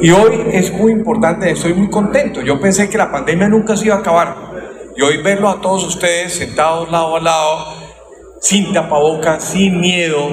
Y 0.00 0.10
hoy 0.10 0.48
es 0.52 0.72
muy 0.72 0.92
importante, 0.92 1.50
estoy 1.50 1.74
muy 1.74 1.90
contento. 1.90 2.40
Yo 2.40 2.60
pensé 2.60 2.88
que 2.88 2.96
la 2.96 3.10
pandemia 3.10 3.48
nunca 3.48 3.76
se 3.76 3.86
iba 3.86 3.96
a 3.96 3.98
acabar. 3.98 4.34
Y 4.96 5.02
hoy 5.02 5.22
verlo 5.22 5.48
a 5.48 5.60
todos 5.60 5.84
ustedes 5.84 6.34
sentados 6.34 6.90
lado 6.90 7.16
a 7.16 7.20
lado, 7.20 7.58
sin 8.40 8.72
tapabocas, 8.72 9.42
sin 9.42 9.80
miedo, 9.80 10.28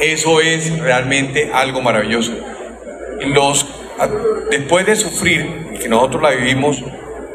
eso 0.00 0.40
es 0.40 0.78
realmente 0.78 1.50
algo 1.52 1.80
maravilloso. 1.80 2.32
Los, 3.34 3.66
después 4.50 4.84
de 4.84 4.96
sufrir, 4.96 5.78
que 5.80 5.88
nosotros 5.88 6.22
la 6.22 6.30
vivimos 6.30 6.84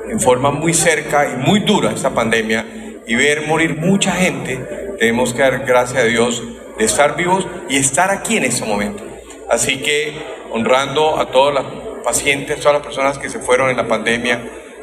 en 0.10 0.20
forma 0.20 0.52
muy 0.52 0.74
cerca 0.74 1.28
y 1.28 1.38
muy 1.38 1.62
dura 1.62 1.92
esta 1.92 2.14
pandemia, 2.14 2.66
y 3.08 3.16
ver 3.16 3.48
morir 3.48 3.78
mucha 3.78 4.12
gente, 4.12 4.60
tenemos 5.02 5.34
que 5.34 5.42
dar 5.42 5.66
gracias 5.66 6.04
a 6.04 6.06
Dios 6.06 6.44
de 6.78 6.86
estar 6.86 7.16
vivos 7.16 7.48
y 7.68 7.78
estar 7.78 8.12
aquí 8.12 8.38
en 8.38 8.44
este 8.44 8.66
momento. 8.66 9.04
Así 9.50 9.82
que 9.82 10.14
honrando 10.52 11.18
a 11.18 11.32
todos 11.32 11.56
los 11.56 11.66
pacientes, 12.04 12.60
todas 12.60 12.74
las 12.74 12.84
personas 12.84 13.18
que 13.18 13.28
se 13.28 13.40
fueron 13.40 13.72
en 13.72 13.78
la 13.78 13.88
pandemia, 13.88 14.40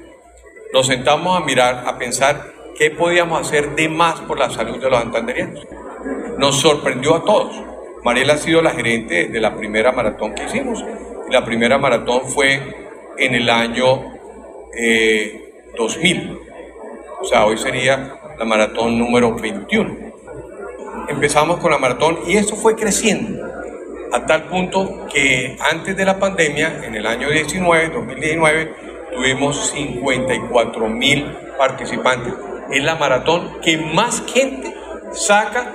nos 0.73 0.87
sentamos 0.87 1.41
a 1.41 1.45
mirar, 1.45 1.85
a 1.87 1.97
pensar 1.97 2.51
qué 2.77 2.91
podíamos 2.91 3.47
hacer 3.47 3.75
de 3.75 3.87
más 3.87 4.19
por 4.19 4.37
la 4.37 4.49
salud 4.49 4.77
de 4.77 4.89
los 4.89 4.99
santanderianos. 4.99 5.65
Nos 6.37 6.59
sorprendió 6.59 7.15
a 7.15 7.23
todos. 7.23 7.55
Mariela 8.03 8.33
ha 8.33 8.37
sido 8.37 8.61
la 8.61 8.71
gerente 8.71 9.29
de 9.29 9.39
la 9.39 9.55
primera 9.55 9.93
maratón 9.93 10.35
que 10.35 10.43
hicimos. 10.43 10.83
La 11.29 11.43
primera 11.43 11.77
maratón 11.77 12.21
fue 12.25 12.61
en 13.17 13.35
el 13.35 13.49
año 13.49 14.13
2000. 15.77 16.17
Eh, 16.17 16.37
o 17.19 17.25
sea, 17.25 17.45
hoy 17.45 17.57
sería 17.57 18.15
la 18.37 18.45
maratón 18.45 18.97
número 18.97 19.35
21. 19.35 19.93
Empezamos 21.09 21.57
con 21.57 21.71
la 21.71 21.77
maratón 21.77 22.19
y 22.27 22.37
esto 22.37 22.55
fue 22.55 22.75
creciendo 22.75 23.45
a 24.13 24.25
tal 24.25 24.43
punto 24.43 25.05
que 25.11 25.57
antes 25.59 25.97
de 25.97 26.05
la 26.05 26.17
pandemia, 26.17 26.81
en 26.85 26.95
el 26.95 27.05
año 27.05 27.29
19, 27.29 27.89
2019, 27.89 28.73
tuvimos 29.13 29.69
54 29.71 30.87
mil 30.87 31.25
participantes. 31.57 32.33
Es 32.71 32.83
la 32.83 32.95
maratón 32.95 33.59
que 33.61 33.77
más 33.77 34.23
gente 34.27 34.73
saca 35.11 35.73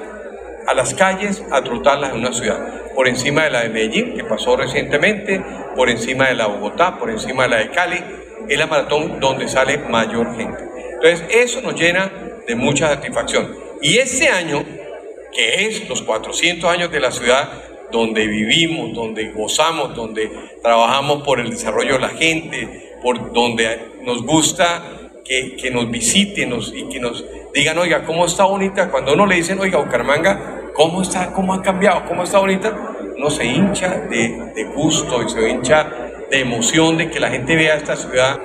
a 0.67 0.75
las 0.75 0.95
calles 0.95 1.43
a 1.51 1.63
trotarlas 1.63 2.13
en 2.13 2.19
una 2.19 2.33
ciudad. 2.33 2.83
Por 2.95 3.09
encima 3.09 3.45
de 3.45 3.51
la 3.51 3.63
de 3.63 3.69
Medellín, 3.69 4.15
que 4.15 4.25
pasó 4.25 4.57
recientemente, 4.57 5.43
por 5.77 5.89
encima 5.89 6.29
de 6.29 6.35
la 6.35 6.47
Bogotá, 6.47 6.99
por 6.99 7.11
encima 7.11 7.45
de 7.45 7.49
la 7.49 7.57
de 7.59 7.71
Cali, 7.71 8.03
es 8.49 8.59
la 8.59 8.67
maratón 8.67 9.21
donde 9.21 9.49
sale 9.49 9.79
mayor 9.79 10.37
gente. 10.37 10.65
Entonces, 10.95 11.25
eso 11.31 11.61
nos 11.63 11.75
llena 11.75 12.11
de 12.47 12.55
mucha 12.55 12.89
satisfacción. 12.89 13.55
Y 13.81 13.99
este 13.99 14.29
año, 14.29 14.65
que 15.33 15.67
es 15.67 15.89
los 15.89 16.03
400 16.03 16.71
años 16.71 16.91
de 16.91 17.01
la 17.01 17.11
ciudad, 17.11 17.51
donde 17.91 18.27
vivimos, 18.27 18.95
donde 18.95 19.31
gozamos, 19.33 19.95
donde 19.95 20.31
trabajamos 20.63 21.23
por 21.23 21.41
el 21.41 21.51
desarrollo 21.51 21.95
de 21.95 22.01
la 22.01 22.09
gente, 22.09 22.97
por 23.03 23.33
donde 23.33 23.79
nos 24.03 24.23
gusta 24.23 24.83
que, 25.25 25.57
que 25.57 25.71
nos 25.71 25.91
visiten 25.91 26.53
y 26.75 26.89
que 26.89 27.01
nos 27.01 27.25
digan, 27.55 27.79
oiga, 27.79 28.05
¿cómo 28.05 28.27
está 28.27 28.45
bonita? 28.45 28.91
Cuando 28.91 29.15
uno 29.15 29.27
le 29.27 29.37
dicen, 29.37 29.59
oiga, 29.61 29.79
Bucaramanga, 29.79 30.71
¿cómo 30.75 31.03
está? 31.03 31.33
¿Cómo 31.33 31.55
ha 31.55 31.63
cambiado? 31.63 32.05
¿Cómo 32.07 32.25
está 32.25 32.39
bonita? 32.39 32.77
Uno 33.17 33.31
se 33.31 33.45
hincha 33.45 33.89
de, 34.09 34.53
de 34.55 34.65
gusto 34.75 35.23
y 35.23 35.29
se 35.29 35.49
hincha 35.49 35.87
de 36.31 36.41
emoción 36.41 36.97
de 36.97 37.11
que 37.11 37.21
la 37.21 37.31
gente 37.31 37.55
vea 37.57 37.77
esta 37.77 37.97
ciudad. 37.97 38.41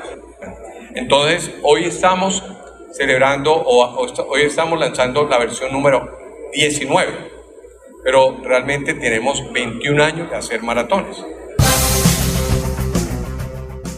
Entonces, 0.93 1.53
hoy 1.63 1.85
estamos 1.85 2.43
celebrando 2.91 3.53
o, 3.53 4.07
hoy 4.29 4.41
estamos 4.41 4.79
lanzando 4.79 5.27
la 5.27 5.37
versión 5.37 5.71
número 5.71 6.17
19, 6.53 7.11
pero 8.03 8.37
realmente 8.43 8.93
tenemos 8.95 9.51
21 9.53 10.03
años 10.03 10.29
de 10.29 10.35
hacer 10.35 10.63
maratones. 10.63 11.23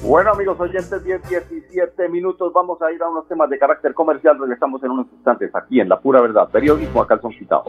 Bueno, 0.10 0.32
amigos 0.32 0.60
oyentes, 0.60 1.04
10, 1.04 1.22
17 1.30 2.10
minutos. 2.10 2.52
Vamos 2.52 2.82
a 2.82 2.92
ir 2.92 3.00
a 3.04 3.08
unos 3.08 3.28
temas 3.28 3.48
de 3.48 3.60
carácter 3.60 3.94
comercial. 3.94 4.40
Regresamos 4.40 4.84
en 4.84 4.90
unos 4.90 5.06
instantes 5.14 5.52
aquí 5.54 5.80
en 5.80 5.88
La 5.88 6.00
Pura 6.00 6.20
Verdad. 6.20 6.50
Periodismo 6.52 7.04
a 7.04 7.08
calzón 7.08 7.32
quitado. 7.32 7.66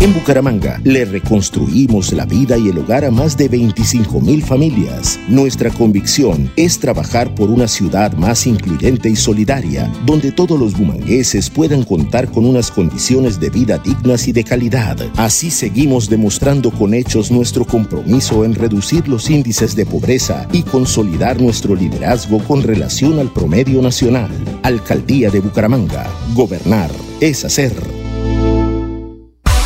En 0.00 0.14
Bucaramanga 0.14 0.78
le 0.84 1.04
reconstruimos 1.04 2.12
la 2.12 2.24
vida 2.26 2.56
y 2.56 2.68
el 2.68 2.78
hogar 2.78 3.04
a 3.04 3.10
más 3.10 3.36
de 3.36 3.48
25 3.48 4.20
mil 4.20 4.44
familias. 4.44 5.18
Nuestra 5.28 5.70
convicción 5.70 6.48
es 6.54 6.78
trabajar 6.78 7.34
por 7.34 7.50
una 7.50 7.66
ciudad 7.66 8.12
más 8.12 8.46
incluyente 8.46 9.10
y 9.10 9.16
solidaria, 9.16 9.90
donde 10.06 10.30
todos 10.30 10.60
los 10.60 10.78
bumangueses 10.78 11.50
puedan 11.50 11.82
contar 11.82 12.30
con 12.30 12.46
unas 12.46 12.70
condiciones 12.70 13.40
de 13.40 13.50
vida 13.50 13.78
dignas 13.78 14.28
y 14.28 14.32
de 14.32 14.44
calidad. 14.44 14.96
Así 15.16 15.50
seguimos 15.50 16.08
demostrando 16.08 16.70
con 16.70 16.94
hechos 16.94 17.32
nuestro 17.32 17.64
compromiso 17.64 18.44
en 18.44 18.54
reducir 18.54 19.08
los 19.08 19.28
índices 19.28 19.74
de 19.74 19.84
pobreza 19.84 20.46
y 20.52 20.67
consolidar 20.68 21.40
nuestro 21.40 21.74
liderazgo 21.74 22.38
con 22.44 22.62
relación 22.62 23.18
al 23.18 23.32
promedio 23.32 23.82
nacional. 23.82 24.30
Alcaldía 24.62 25.30
de 25.30 25.40
Bucaramanga. 25.40 26.06
Gobernar 26.34 26.90
es 27.20 27.44
hacer. 27.44 27.74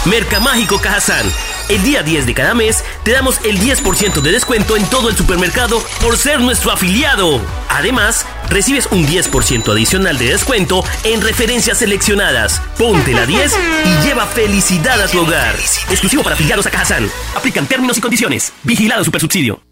Mercamágico 0.04 0.78
Cajazán. 0.78 1.24
El 1.68 1.82
día 1.84 2.02
10 2.02 2.26
de 2.26 2.34
cada 2.34 2.54
mes 2.54 2.84
te 3.04 3.12
damos 3.12 3.40
el 3.44 3.58
10% 3.60 4.20
de 4.20 4.32
descuento 4.32 4.76
en 4.76 4.84
todo 4.86 5.08
el 5.08 5.16
supermercado 5.16 5.80
por 6.00 6.16
ser 6.16 6.40
nuestro 6.40 6.72
afiliado. 6.72 7.40
Además, 7.68 8.26
recibes 8.48 8.88
un 8.90 9.06
10% 9.06 9.70
adicional 9.70 10.18
de 10.18 10.26
descuento 10.26 10.84
en 11.04 11.22
referencias 11.22 11.78
seleccionadas. 11.78 12.60
Ponte 12.76 13.12
la 13.12 13.26
10 13.26 13.52
y 13.84 14.06
lleva 14.06 14.26
felicidad 14.26 15.00
a 15.00 15.06
tu 15.06 15.20
hogar. 15.20 15.54
Exclusivo 15.88 16.24
para 16.24 16.34
afiliados 16.34 16.66
a 16.66 16.70
Cajazán. 16.70 17.08
Aplican 17.36 17.66
términos 17.66 17.96
y 17.96 18.00
condiciones. 18.00 18.52
Vigilado 18.64 19.04
Supersubsidio. 19.04 19.71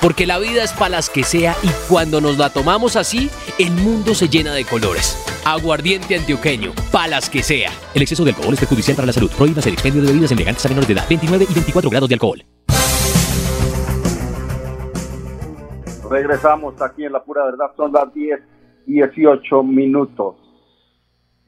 Porque 0.00 0.26
la 0.26 0.38
vida 0.38 0.62
es 0.62 0.72
para 0.72 0.90
las 0.90 1.10
que 1.10 1.24
sea 1.24 1.54
y 1.62 1.68
cuando 1.88 2.20
nos 2.20 2.38
la 2.38 2.50
tomamos 2.50 2.96
así, 2.96 3.30
el 3.58 3.72
mundo 3.72 4.14
se 4.14 4.28
llena 4.28 4.52
de 4.52 4.64
colores. 4.64 5.22
Aguardiente 5.44 6.16
antioqueño, 6.16 6.72
palas 6.92 7.30
que 7.30 7.42
sea. 7.42 7.70
El 7.94 8.02
exceso 8.02 8.24
de 8.24 8.30
alcohol 8.30 8.54
es 8.54 8.60
perjudicial 8.60 8.96
para 8.96 9.06
la 9.06 9.12
salud. 9.12 9.30
Prohíbas 9.36 9.66
el 9.66 9.74
expendio 9.74 10.02
de 10.02 10.08
bebidas 10.08 10.32
elegantes 10.32 10.64
a 10.66 10.68
menores 10.68 10.88
de 10.88 10.94
edad. 10.94 11.06
29 11.08 11.46
y 11.48 11.54
24 11.54 11.90
grados 11.90 12.08
de 12.08 12.14
alcohol. 12.14 12.44
Regresamos 16.10 16.80
aquí 16.80 17.04
en 17.04 17.12
La 17.12 17.22
Pura 17.22 17.44
Verdad. 17.44 17.72
Son 17.76 17.92
las 17.92 18.12
10, 18.12 18.40
18 18.86 19.62
minutos. 19.62 20.36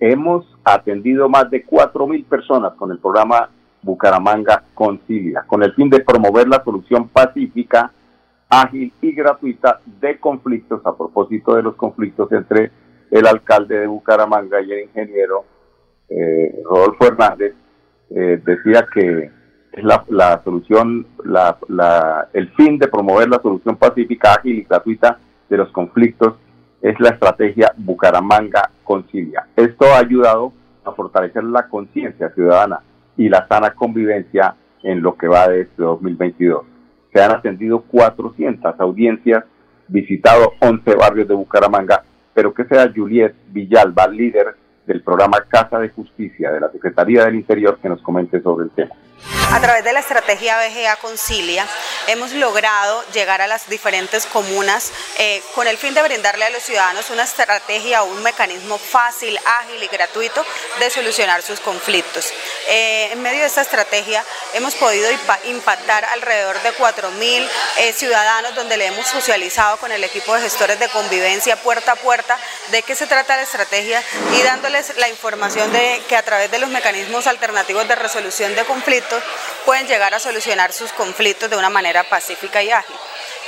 Hemos 0.00 0.46
atendido 0.64 1.28
más 1.28 1.50
de 1.50 1.66
4.000 1.66 2.24
personas 2.24 2.74
con 2.74 2.90
el 2.90 2.98
programa 2.98 3.50
Bucaramanga 3.82 4.64
Concilia, 4.74 5.44
con 5.46 5.62
el 5.62 5.74
fin 5.74 5.90
de 5.90 6.00
promover 6.00 6.48
la 6.48 6.62
solución 6.62 7.08
pacífica, 7.08 7.92
ágil 8.48 8.92
y 9.00 9.12
gratuita 9.12 9.80
de 10.00 10.18
conflictos 10.18 10.80
a 10.84 10.96
propósito 10.96 11.54
de 11.54 11.62
los 11.62 11.74
conflictos 11.76 12.30
entre 12.32 12.70
el 13.10 13.26
alcalde 13.26 13.78
de 13.78 13.86
Bucaramanga 13.86 14.60
y 14.60 14.72
el 14.72 14.80
ingeniero 14.84 15.44
eh, 16.08 16.62
Rodolfo 16.64 17.06
Hernández, 17.06 17.54
eh, 18.10 18.40
decía 18.44 18.86
que 18.92 19.30
es 19.72 19.84
la, 19.84 20.40
solución, 20.42 21.06
la, 21.24 22.28
el 22.32 22.48
fin 22.54 22.78
de 22.78 22.88
promover 22.88 23.28
la 23.28 23.40
solución 23.40 23.76
pacífica, 23.76 24.34
ágil 24.34 24.58
y 24.58 24.62
gratuita 24.62 25.18
de 25.48 25.56
los 25.56 25.70
conflictos 25.70 26.34
es 26.80 26.98
la 27.00 27.10
estrategia 27.10 27.72
Bucaramanga 27.76 28.70
Concilia. 28.84 29.46
Esto 29.56 29.86
ha 29.86 29.98
ayudado 29.98 30.52
a 30.84 30.92
fortalecer 30.92 31.44
la 31.44 31.68
conciencia 31.68 32.30
ciudadana 32.30 32.80
y 33.16 33.28
la 33.28 33.46
sana 33.48 33.74
convivencia 33.74 34.54
en 34.82 35.02
lo 35.02 35.16
que 35.16 35.28
va 35.28 35.48
de 35.48 35.62
este 35.62 35.82
2022. 35.82 36.64
Se 37.12 37.22
han 37.22 37.32
atendido 37.32 37.80
400 37.80 38.78
audiencias, 38.80 39.44
visitado 39.88 40.52
11 40.60 40.94
barrios 40.94 41.28
de 41.28 41.34
Bucaramanga 41.34 42.02
pero 42.38 42.54
que 42.54 42.66
sea 42.66 42.92
Juliet 42.94 43.34
Villalba, 43.48 44.06
líder 44.06 44.54
del 44.88 45.02
programa 45.02 45.44
Casa 45.46 45.78
de 45.78 45.90
Justicia 45.90 46.50
de 46.50 46.60
la 46.60 46.72
Secretaría 46.72 47.24
del 47.26 47.36
Interior, 47.36 47.78
que 47.80 47.88
nos 47.88 48.02
comente 48.02 48.40
sobre 48.40 48.64
el 48.64 48.70
tema. 48.70 48.94
A 49.50 49.60
través 49.60 49.82
de 49.82 49.92
la 49.92 50.00
estrategia 50.00 50.58
BGA 50.58 50.96
Concilia 50.96 51.66
hemos 52.06 52.32
logrado 52.32 53.02
llegar 53.12 53.40
a 53.40 53.46
las 53.46 53.68
diferentes 53.68 54.26
comunas 54.26 54.92
eh, 55.18 55.42
con 55.54 55.66
el 55.66 55.76
fin 55.76 55.94
de 55.94 56.02
brindarle 56.02 56.44
a 56.44 56.50
los 56.50 56.62
ciudadanos 56.62 57.10
una 57.10 57.22
estrategia 57.22 58.02
o 58.02 58.10
un 58.10 58.22
mecanismo 58.22 58.78
fácil, 58.78 59.36
ágil 59.62 59.82
y 59.82 59.88
gratuito 59.88 60.44
de 60.78 60.90
solucionar 60.90 61.42
sus 61.42 61.60
conflictos. 61.60 62.30
Eh, 62.70 63.10
en 63.12 63.22
medio 63.22 63.40
de 63.40 63.46
esta 63.46 63.62
estrategia 63.62 64.22
hemos 64.54 64.74
podido 64.74 65.08
impactar 65.46 66.04
alrededor 66.04 66.60
de 66.62 66.70
4.000 66.74 67.48
eh, 67.80 67.92
ciudadanos 67.94 68.54
donde 68.54 68.76
le 68.76 68.86
hemos 68.86 69.06
socializado 69.06 69.78
con 69.78 69.90
el 69.90 70.04
equipo 70.04 70.34
de 70.34 70.42
gestores 70.42 70.78
de 70.78 70.88
convivencia 70.88 71.56
puerta 71.56 71.92
a 71.92 71.96
puerta 71.96 72.36
de 72.70 72.82
qué 72.82 72.94
se 72.94 73.06
trata 73.06 73.36
la 73.36 73.42
estrategia 73.42 74.02
y 74.38 74.42
la 74.96 75.08
información 75.08 75.72
de 75.72 76.00
que 76.08 76.16
a 76.16 76.22
través 76.22 76.50
de 76.50 76.58
los 76.58 76.70
mecanismos 76.70 77.26
alternativos 77.26 77.88
de 77.88 77.96
resolución 77.96 78.54
de 78.54 78.64
conflictos 78.64 79.22
pueden 79.64 79.88
llegar 79.88 80.14
a 80.14 80.20
solucionar 80.20 80.72
sus 80.72 80.92
conflictos 80.92 81.50
de 81.50 81.56
una 81.56 81.70
manera 81.70 82.04
pacífica 82.04 82.62
y 82.62 82.70
ágil. 82.70 82.96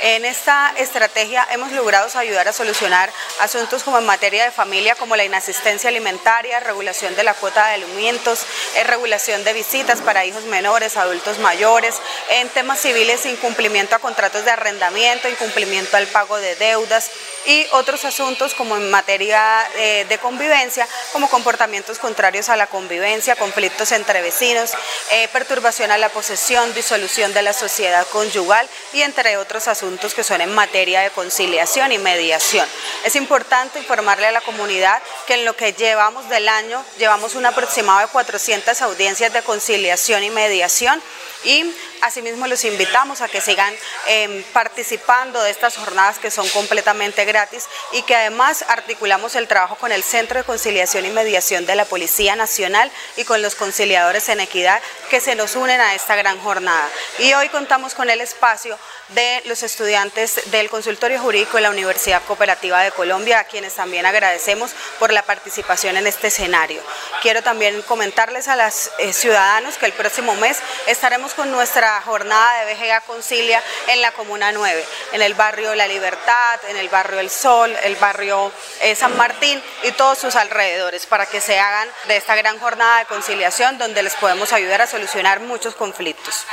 En 0.03 0.25
esta 0.25 0.73
estrategia 0.77 1.47
hemos 1.51 1.71
logrado 1.73 2.09
ayudar 2.17 2.47
a 2.47 2.53
solucionar 2.53 3.11
asuntos 3.39 3.83
como 3.83 3.99
en 3.99 4.05
materia 4.07 4.43
de 4.43 4.49
familia, 4.49 4.95
como 4.95 5.15
la 5.15 5.23
inasistencia 5.23 5.89
alimentaria, 5.89 6.59
regulación 6.59 7.15
de 7.15 7.23
la 7.23 7.35
cuota 7.35 7.67
de 7.67 7.75
alimentos, 7.75 8.43
eh, 8.75 8.83
regulación 8.83 9.43
de 9.43 9.53
visitas 9.53 10.01
para 10.01 10.25
hijos 10.25 10.45
menores, 10.45 10.97
adultos 10.97 11.37
mayores, 11.37 11.97
en 12.31 12.49
temas 12.49 12.79
civiles, 12.79 13.27
incumplimiento 13.27 13.93
a 13.95 13.99
contratos 13.99 14.43
de 14.43 14.49
arrendamiento, 14.49 15.29
incumplimiento 15.29 15.95
al 15.95 16.07
pago 16.07 16.37
de 16.37 16.55
deudas 16.55 17.11
y 17.45 17.67
otros 17.73 18.03
asuntos 18.03 18.55
como 18.55 18.77
en 18.77 18.89
materia 18.89 19.67
eh, 19.75 20.07
de 20.09 20.17
convivencia, 20.17 20.87
como 21.13 21.20
comportamientos 21.29 21.99
contrarios 21.99 22.49
a 22.49 22.55
la 22.55 22.67
convivencia, 22.67 23.35
conflictos 23.35 23.91
entre 23.91 24.21
vecinos, 24.21 24.71
eh, 25.11 25.27
perturbación 25.29 25.91
a 25.91 25.97
la 25.97 26.09
posesión, 26.09 26.73
disolución 26.73 27.33
de 27.33 27.41
la 27.41 27.53
sociedad 27.53 28.05
conyugal 28.07 28.67
y 28.93 29.01
entre 29.01 29.37
otros 29.37 29.67
asuntos 29.67 30.13
que 30.13 30.23
son 30.23 30.41
en 30.41 30.53
materia 30.53 31.01
de 31.01 31.09
conciliación 31.11 31.91
y 31.91 31.97
mediación. 31.97 32.67
Es 33.03 33.15
importante 33.15 33.79
informarle 33.79 34.27
a 34.27 34.31
la 34.31 34.41
comunidad 34.41 35.01
que 35.27 35.35
en 35.35 35.45
lo 35.45 35.55
que 35.55 35.73
llevamos 35.73 36.29
del 36.29 36.47
año 36.47 36.83
llevamos 36.97 37.35
un 37.35 37.45
aproximado 37.45 37.99
de 37.99 38.07
400 38.07 38.81
audiencias 38.81 39.33
de 39.33 39.41
conciliación 39.41 40.23
y 40.23 40.29
mediación 40.29 41.01
y 41.43 41.73
asimismo 42.01 42.47
los 42.47 42.65
invitamos 42.65 43.21
a 43.21 43.27
que 43.27 43.41
sigan 43.41 43.73
em, 44.07 44.43
participando 44.53 45.41
de 45.41 45.51
estas 45.51 45.77
jornadas 45.77 46.19
que 46.19 46.31
son 46.31 46.47
completamente 46.49 47.25
gratis 47.25 47.67
y 47.93 48.01
que 48.03 48.15
además 48.15 48.65
articulamos 48.67 49.35
el 49.35 49.47
trabajo 49.47 49.75
con 49.75 49.91
el 49.91 50.03
Centro 50.03 50.39
de 50.39 50.43
Conciliación 50.43 51.05
y 51.05 51.09
Mediación 51.09 51.65
de 51.65 51.75
la 51.75 51.85
Policía 51.85 52.35
Nacional 52.35 52.91
y 53.17 53.23
con 53.23 53.41
los 53.41 53.55
conciliadores 53.55 54.29
en 54.29 54.39
equidad 54.39 54.81
que 55.09 55.21
se 55.21 55.35
nos 55.35 55.55
unen 55.55 55.79
a 55.81 55.95
esta 55.95 56.15
gran 56.15 56.39
jornada. 56.39 56.89
Y 57.19 57.33
hoy 57.33 57.49
contamos 57.49 57.93
con 57.93 58.09
el 58.09 58.21
espacio 58.21 58.77
de 59.09 59.41
los 59.45 59.61
estudiantes 59.63 60.51
del 60.51 60.69
consultorio 60.69 61.19
jurídico 61.19 61.57
de 61.57 61.63
la 61.63 61.69
Universidad 61.69 62.21
Cooperativa 62.23 62.81
de 62.81 62.91
Colombia, 62.91 63.39
a 63.39 63.43
quienes 63.43 63.75
también 63.75 64.05
agradecemos 64.05 64.71
por 64.99 65.11
la 65.11 65.23
participación 65.23 65.97
en 65.97 66.07
este 66.07 66.27
escenario. 66.27 66.81
Quiero 67.21 67.43
también 67.43 67.81
comentarles 67.83 68.47
a 68.47 68.55
los 68.55 68.89
eh, 68.99 69.13
ciudadanos 69.13 69.77
que 69.77 69.85
el 69.85 69.93
próximo 69.93 70.35
mes 70.35 70.57
estaremos 70.87 71.33
con 71.33 71.51
nuestra 71.51 71.90
jornada 71.99 72.63
de 72.63 72.73
BGA 72.73 73.01
Concilia 73.01 73.59
en 73.91 74.01
la 74.01 74.11
Comuna 74.11 74.51
9, 74.53 74.81
en 75.13 75.21
el 75.21 75.33
barrio 75.33 75.75
La 75.75 75.87
Libertad, 75.87 76.59
en 76.69 76.77
el 76.77 76.87
barrio 76.87 77.19
El 77.19 77.29
Sol, 77.29 77.71
el 77.83 77.95
barrio 77.95 78.51
eh, 78.83 78.95
San 78.95 79.17
Martín 79.17 79.59
y 79.83 79.91
todos 79.93 80.17
sus 80.17 80.35
alrededores, 80.35 81.05
para 81.07 81.25
que 81.25 81.41
se 81.41 81.59
hagan 81.59 81.87
de 82.07 82.17
esta 82.17 82.35
gran 82.35 82.57
jornada 82.59 82.99
de 82.99 83.05
conciliación 83.05 83.77
donde 83.77 84.03
les 84.03 84.15
podemos 84.15 84.53
ayudar 84.53 84.81
a 84.81 84.87
solucionar 84.87 85.41
muchos 85.41 85.75
conflictos. 85.75 86.45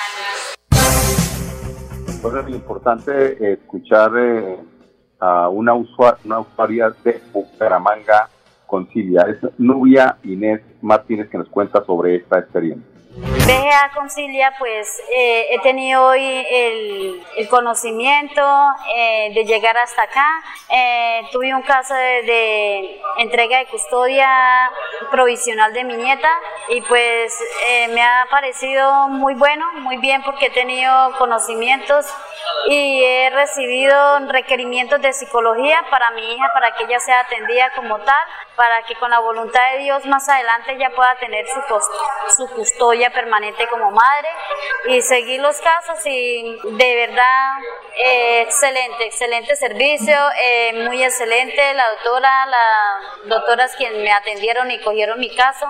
Pues 2.20 2.34
es 2.34 2.48
importante 2.48 3.52
escuchar 3.52 4.10
eh, 4.18 4.58
a 5.20 5.48
una, 5.48 5.74
usuaria 5.74 6.90
de 7.04 7.20
Bucaramanga 7.32 8.28
Concilia. 8.66 9.22
Es 9.22 9.38
Nubia 9.58 10.16
Inés 10.24 10.60
Martínez 10.82 11.28
que 11.28 11.38
nos 11.38 11.48
cuenta 11.48 11.84
sobre 11.84 12.16
esta 12.16 12.38
experiencia. 12.38 12.98
BGA 13.48 13.92
Concilia, 13.94 14.52
pues 14.58 15.00
eh, 15.10 15.46
he 15.54 15.58
tenido 15.60 16.04
hoy 16.04 16.46
el, 16.50 17.48
conocimiento 17.48 18.42
eh, 18.94 19.30
de 19.32 19.44
llegar 19.46 19.74
hasta 19.78 20.02
acá. 20.02 20.42
Eh, 20.68 21.22
tuve 21.32 21.54
un 21.54 21.62
caso 21.62 21.94
de, 21.94 23.00
entrega 23.16 23.56
de 23.58 23.66
custodia 23.66 24.28
provisional 25.10 25.72
de 25.72 25.82
mi 25.84 25.96
nieta 25.96 26.28
y 26.68 26.82
pues 26.82 27.34
me 27.90 28.02
ha 28.02 28.26
parecido 28.30 29.08
muy 29.08 29.34
bueno, 29.34 29.64
muy 29.76 29.96
bien 29.96 30.22
porque 30.24 30.46
he 30.46 30.50
tenido 30.50 30.92
conocimientos 31.16 32.04
y 32.68 33.02
he 33.02 33.30
recibido 33.30 34.18
requerimientos 34.28 35.00
de 35.00 35.12
psicología 35.14 35.86
para 35.90 36.10
mi 36.10 36.34
hija, 36.34 36.50
para 36.52 36.72
que 36.72 36.84
ella 36.84 37.00
sea 37.00 37.20
atendida 37.20 37.70
como 37.74 37.98
tal, 37.98 38.16
para 38.56 38.82
que 38.82 38.94
con 38.96 39.10
la 39.10 39.20
voluntad 39.20 39.60
de 39.72 39.78
Dios 39.78 40.04
más 40.04 40.28
adelante 40.28 40.72
ella 40.72 40.90
pueda 40.94 41.16
tener 41.16 41.46
su, 41.46 41.60
su 42.36 42.54
custodia 42.54 43.10
permanente 43.10 43.37
como 43.70 43.90
madre 43.90 44.28
y 44.88 45.00
seguir 45.00 45.40
los 45.40 45.60
casos 45.60 46.04
y 46.06 46.56
de 46.64 47.06
verdad 47.06 47.58
eh, 48.04 48.42
excelente, 48.42 49.06
excelente 49.06 49.54
servicio, 49.56 50.14
eh, 50.44 50.84
muy 50.86 51.02
excelente 51.02 51.74
la 51.74 51.84
doctora, 51.90 52.46
las 52.46 53.28
doctoras 53.28 53.76
quienes 53.76 54.02
me 54.02 54.10
atendieron 54.10 54.70
y 54.70 54.80
cogieron 54.80 55.20
mi 55.20 55.34
caso, 55.34 55.66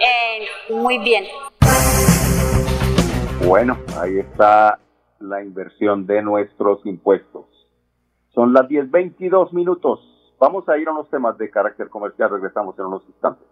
eh, 0.00 0.46
muy 0.70 0.98
bien. 0.98 1.24
Bueno, 3.46 3.78
ahí 4.00 4.18
está 4.18 4.78
la 5.18 5.42
inversión 5.42 6.06
de 6.06 6.22
nuestros 6.22 6.84
impuestos. 6.86 7.46
Son 8.34 8.52
las 8.52 8.68
10.22 8.68 9.52
minutos. 9.52 10.00
Vamos 10.38 10.68
a 10.68 10.78
ir 10.78 10.88
a 10.88 10.92
unos 10.92 11.10
temas 11.10 11.36
de 11.38 11.50
carácter 11.50 11.88
comercial. 11.88 12.30
Regresamos 12.30 12.78
en 12.78 12.86
unos 12.86 13.04
instantes. 13.06 13.51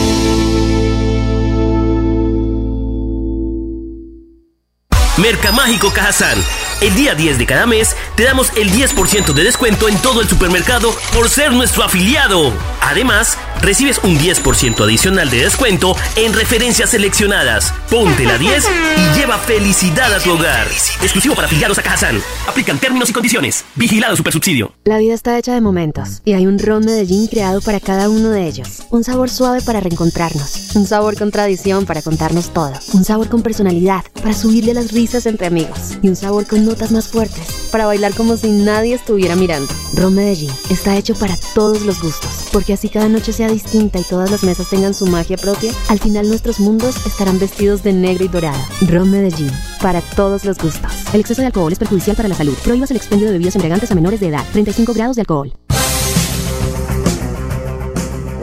Mercamágico 5.17 5.91
Cajazán. 5.91 6.37
El 6.81 6.95
día 6.95 7.13
10 7.13 7.37
de 7.37 7.45
cada 7.45 7.67
mes 7.67 7.95
te 8.15 8.23
damos 8.23 8.51
el 8.57 8.71
10% 8.71 9.33
de 9.33 9.43
descuento 9.43 9.87
en 9.87 9.95
todo 10.01 10.19
el 10.19 10.27
supermercado 10.27 10.91
por 11.13 11.29
ser 11.29 11.51
nuestro 11.51 11.83
afiliado. 11.83 12.51
Además, 12.81 13.37
recibes 13.61 13.99
un 14.03 14.17
10% 14.17 14.83
adicional 14.83 15.29
de 15.29 15.43
descuento 15.43 15.95
en 16.15 16.33
referencias 16.33 16.89
seleccionadas. 16.89 17.71
Ponte 17.87 18.25
la 18.25 18.39
10 18.39 18.67
y 18.97 19.19
lleva 19.19 19.37
felicidad 19.37 20.11
a 20.11 20.19
tu 20.19 20.31
hogar. 20.31 20.65
Exclusivo 21.03 21.35
para 21.35 21.45
afiliados 21.45 21.77
a 21.77 21.83
Cajazán. 21.83 22.19
Aplican 22.47 22.79
términos 22.79 23.11
y 23.11 23.13
condiciones. 23.13 23.63
Vigilado 23.75 24.15
Supersubsidio. 24.15 24.73
La 24.83 24.97
vida 24.97 25.13
está 25.13 25.37
hecha 25.37 25.53
de 25.53 25.61
momentos 25.61 26.23
y 26.25 26.33
hay 26.33 26.47
un 26.47 26.57
ron 26.57 26.83
Medellín 26.83 27.27
creado 27.27 27.61
para 27.61 27.79
cada 27.79 28.09
uno 28.09 28.31
de 28.31 28.47
ellos. 28.47 28.81
Un 28.89 29.03
sabor 29.03 29.29
suave 29.29 29.61
para 29.61 29.81
reencontrarnos. 29.81 30.75
Un 30.75 30.87
sabor 30.87 31.15
con 31.15 31.29
tradición 31.29 31.85
para 31.85 32.01
contarnos 32.01 32.51
todo. 32.51 32.73
Un 32.93 33.05
sabor 33.05 33.29
con 33.29 33.43
personalidad 33.43 34.03
para 34.15 34.33
subirle 34.33 34.73
las 34.73 34.91
risas 34.91 35.27
entre 35.27 35.45
amigos. 35.45 35.99
Y 36.01 36.09
un 36.09 36.15
sabor 36.15 36.47
con 36.47 36.70
notas 36.71 36.91
más 36.91 37.09
fuertes 37.09 37.69
para 37.69 37.85
bailar 37.85 38.13
como 38.13 38.37
si 38.37 38.49
nadie 38.49 38.95
estuviera 38.95 39.35
mirando. 39.35 39.67
Ron 39.93 40.15
Medellín 40.15 40.51
está 40.69 40.95
hecho 40.95 41.15
para 41.15 41.35
todos 41.53 41.85
los 41.85 42.01
gustos. 42.01 42.47
Porque 42.53 42.73
así 42.73 42.87
cada 42.87 43.09
noche 43.09 43.33
sea 43.33 43.49
distinta 43.49 43.99
y 43.99 44.03
todas 44.03 44.31
las 44.31 44.43
mesas 44.43 44.69
tengan 44.69 44.93
su 44.93 45.05
magia 45.05 45.35
propia, 45.35 45.73
al 45.89 45.99
final 45.99 46.29
nuestros 46.29 46.59
mundos 46.59 47.05
estarán 47.05 47.39
vestidos 47.39 47.83
de 47.83 47.91
negro 47.91 48.23
y 48.23 48.29
dorado. 48.29 48.59
Ron 48.89 49.11
Medellín, 49.11 49.51
para 49.81 50.01
todos 50.15 50.45
los 50.45 50.57
gustos. 50.57 51.13
El 51.13 51.19
exceso 51.19 51.41
de 51.41 51.47
alcohol 51.47 51.73
es 51.73 51.79
perjudicial 51.79 52.15
para 52.15 52.29
la 52.29 52.35
salud. 52.35 52.55
Prohíbas 52.63 52.91
el 52.91 52.97
expendio 52.97 53.27
de 53.27 53.33
bebidas 53.33 53.55
embriagantes 53.55 53.91
a 53.91 53.95
menores 53.95 54.21
de 54.21 54.29
edad. 54.29 54.45
35 54.53 54.93
grados 54.93 55.17
de 55.17 55.23
alcohol. 55.23 55.51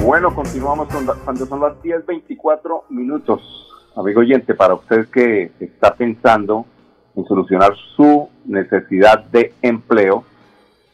Bueno, 0.05 0.35
continuamos 0.35 0.89
con 0.89 1.07
cuando 1.25 1.47
son 1.47 1.61
las 1.61 1.73
10.24 1.83 2.83
minutos. 2.91 3.41
Amigo 3.97 4.21
oyente, 4.21 4.55
para 4.55 4.75
usted 4.75 5.09
que 5.09 5.51
está 5.61 5.95
pensando 5.95 6.67
en 7.19 7.27
solucionar 7.27 7.75
su 7.97 8.29
necesidad 8.45 9.25
de 9.25 9.53
empleo, 9.61 10.25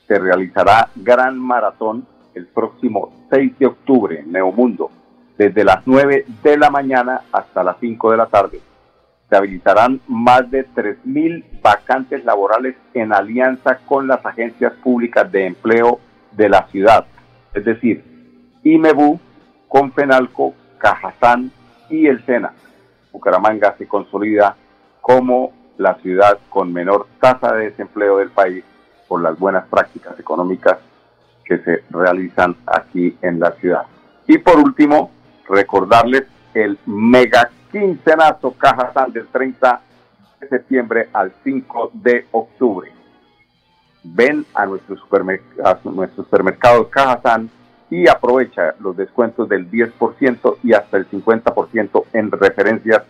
se 0.09 0.19
realizará 0.19 0.89
gran 0.97 1.39
maratón 1.39 2.07
el 2.35 2.47
próximo 2.47 3.13
6 3.31 3.59
de 3.59 3.67
octubre 3.67 4.21
en 4.21 4.33
Neomundo, 4.33 4.91
desde 5.37 5.65
las 5.65 5.87
9 5.87 6.25
de 6.43 6.57
la 6.57 6.71
mañana 6.71 7.23
hasta 7.31 7.63
las 7.63 7.77
5 7.79 8.11
de 8.11 8.17
la 8.17 8.27
tarde. 8.27 8.61
Se 9.29 9.37
habilitarán 9.37 10.01
más 10.09 10.51
de 10.51 10.67
3.000 10.67 11.61
vacantes 11.63 12.25
laborales 12.25 12.77
en 12.95 13.13
alianza 13.13 13.81
con 13.87 14.07
las 14.07 14.25
agencias 14.25 14.73
públicas 14.83 15.31
de 15.31 15.47
empleo 15.47 16.01
de 16.33 16.49
la 16.49 16.67
ciudad, 16.69 17.05
es 17.53 17.65
decir, 17.67 18.03
IMEBU, 18.63 19.21
Confenalco, 19.69 20.55
Cajazán 20.79 21.53
y 21.91 22.07
el 22.07 22.25
SENA. 22.25 22.53
Bucaramanga 23.13 23.77
se 23.77 23.87
consolida 23.87 24.57
como 25.03 25.53
la 25.79 25.95
ciudad 25.97 26.39
con 26.49 26.73
menor 26.73 27.07
tasa 27.21 27.55
de 27.55 27.71
desempleo 27.71 28.19
del 28.19 28.31
país 28.31 28.65
por 29.09 29.23
las 29.23 29.39
buenas 29.39 29.67
prácticas 29.69 30.19
económicas 30.19 30.79
que 31.45 31.59
se 31.59 31.85
realizan 31.91 32.57
aquí 32.67 33.17
en 33.23 33.41
la 33.41 33.53
ciudad. 33.53 33.87
Y 34.27 34.39
por 34.39 34.57
último, 34.59 35.11
recordarles 35.49 36.25
el 36.55 36.79
mega 36.87 37.51
quincenazo 37.71 38.53
Cajazán 38.53 39.13
del 39.13 39.27
30 39.27 39.81
de 40.41 40.49
septiembre 40.49 41.09
al 41.13 41.33
5 41.43 41.91
de 41.95 42.27
octubre. 42.31 42.91
Ven 44.03 44.47
a 44.55 44.67
nuestro 44.67 44.97
supermercado, 44.97 45.91
nuestro 45.91 46.25
supermercado 46.25 46.89
Cajazán 46.89 47.51
y 47.91 48.09
aprovecha 48.09 48.75
los 48.81 48.97
descuentos 48.97 49.49
del 49.49 49.71
10% 49.71 50.57
y 50.63 50.73
hasta 50.73 50.97
el 50.97 51.09
50% 51.09 52.05
en 52.13 52.31
referencias 52.31 53.03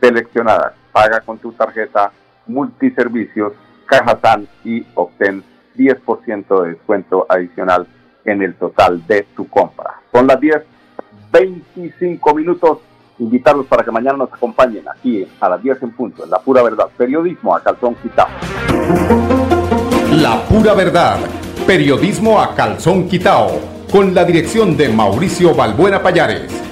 seleccionadas. 0.00 0.81
Paga 0.92 1.20
con 1.20 1.38
tu 1.38 1.52
tarjeta 1.52 2.12
multiservicios 2.46 3.52
Cajazán 3.86 4.48
y 4.64 4.84
obtén 4.94 5.42
10% 5.76 6.62
de 6.62 6.70
descuento 6.70 7.26
adicional 7.28 7.86
en 8.24 8.42
el 8.42 8.54
total 8.54 9.06
de 9.06 9.26
tu 9.34 9.48
compra. 9.48 10.00
Son 10.12 10.26
las 10.26 10.40
10, 10.40 10.62
25 11.32 12.34
minutos. 12.34 12.78
Invitarlos 13.18 13.66
para 13.66 13.84
que 13.84 13.90
mañana 13.90 14.16
nos 14.16 14.32
acompañen 14.32 14.88
aquí 14.88 15.28
a 15.38 15.48
las 15.48 15.62
10 15.62 15.82
en 15.82 15.90
punto, 15.92 16.24
en 16.24 16.30
La 16.30 16.38
Pura 16.38 16.62
Verdad. 16.62 16.88
Periodismo 16.96 17.54
a 17.54 17.62
calzón 17.62 17.94
quitado. 17.96 18.30
La 20.10 20.42
Pura 20.48 20.74
Verdad. 20.74 21.18
Periodismo 21.66 22.40
a 22.40 22.54
calzón 22.54 23.08
quitado. 23.08 23.60
Con 23.92 24.14
la 24.14 24.24
dirección 24.24 24.76
de 24.76 24.88
Mauricio 24.88 25.54
Balbuena 25.54 26.02
Payares. 26.02 26.71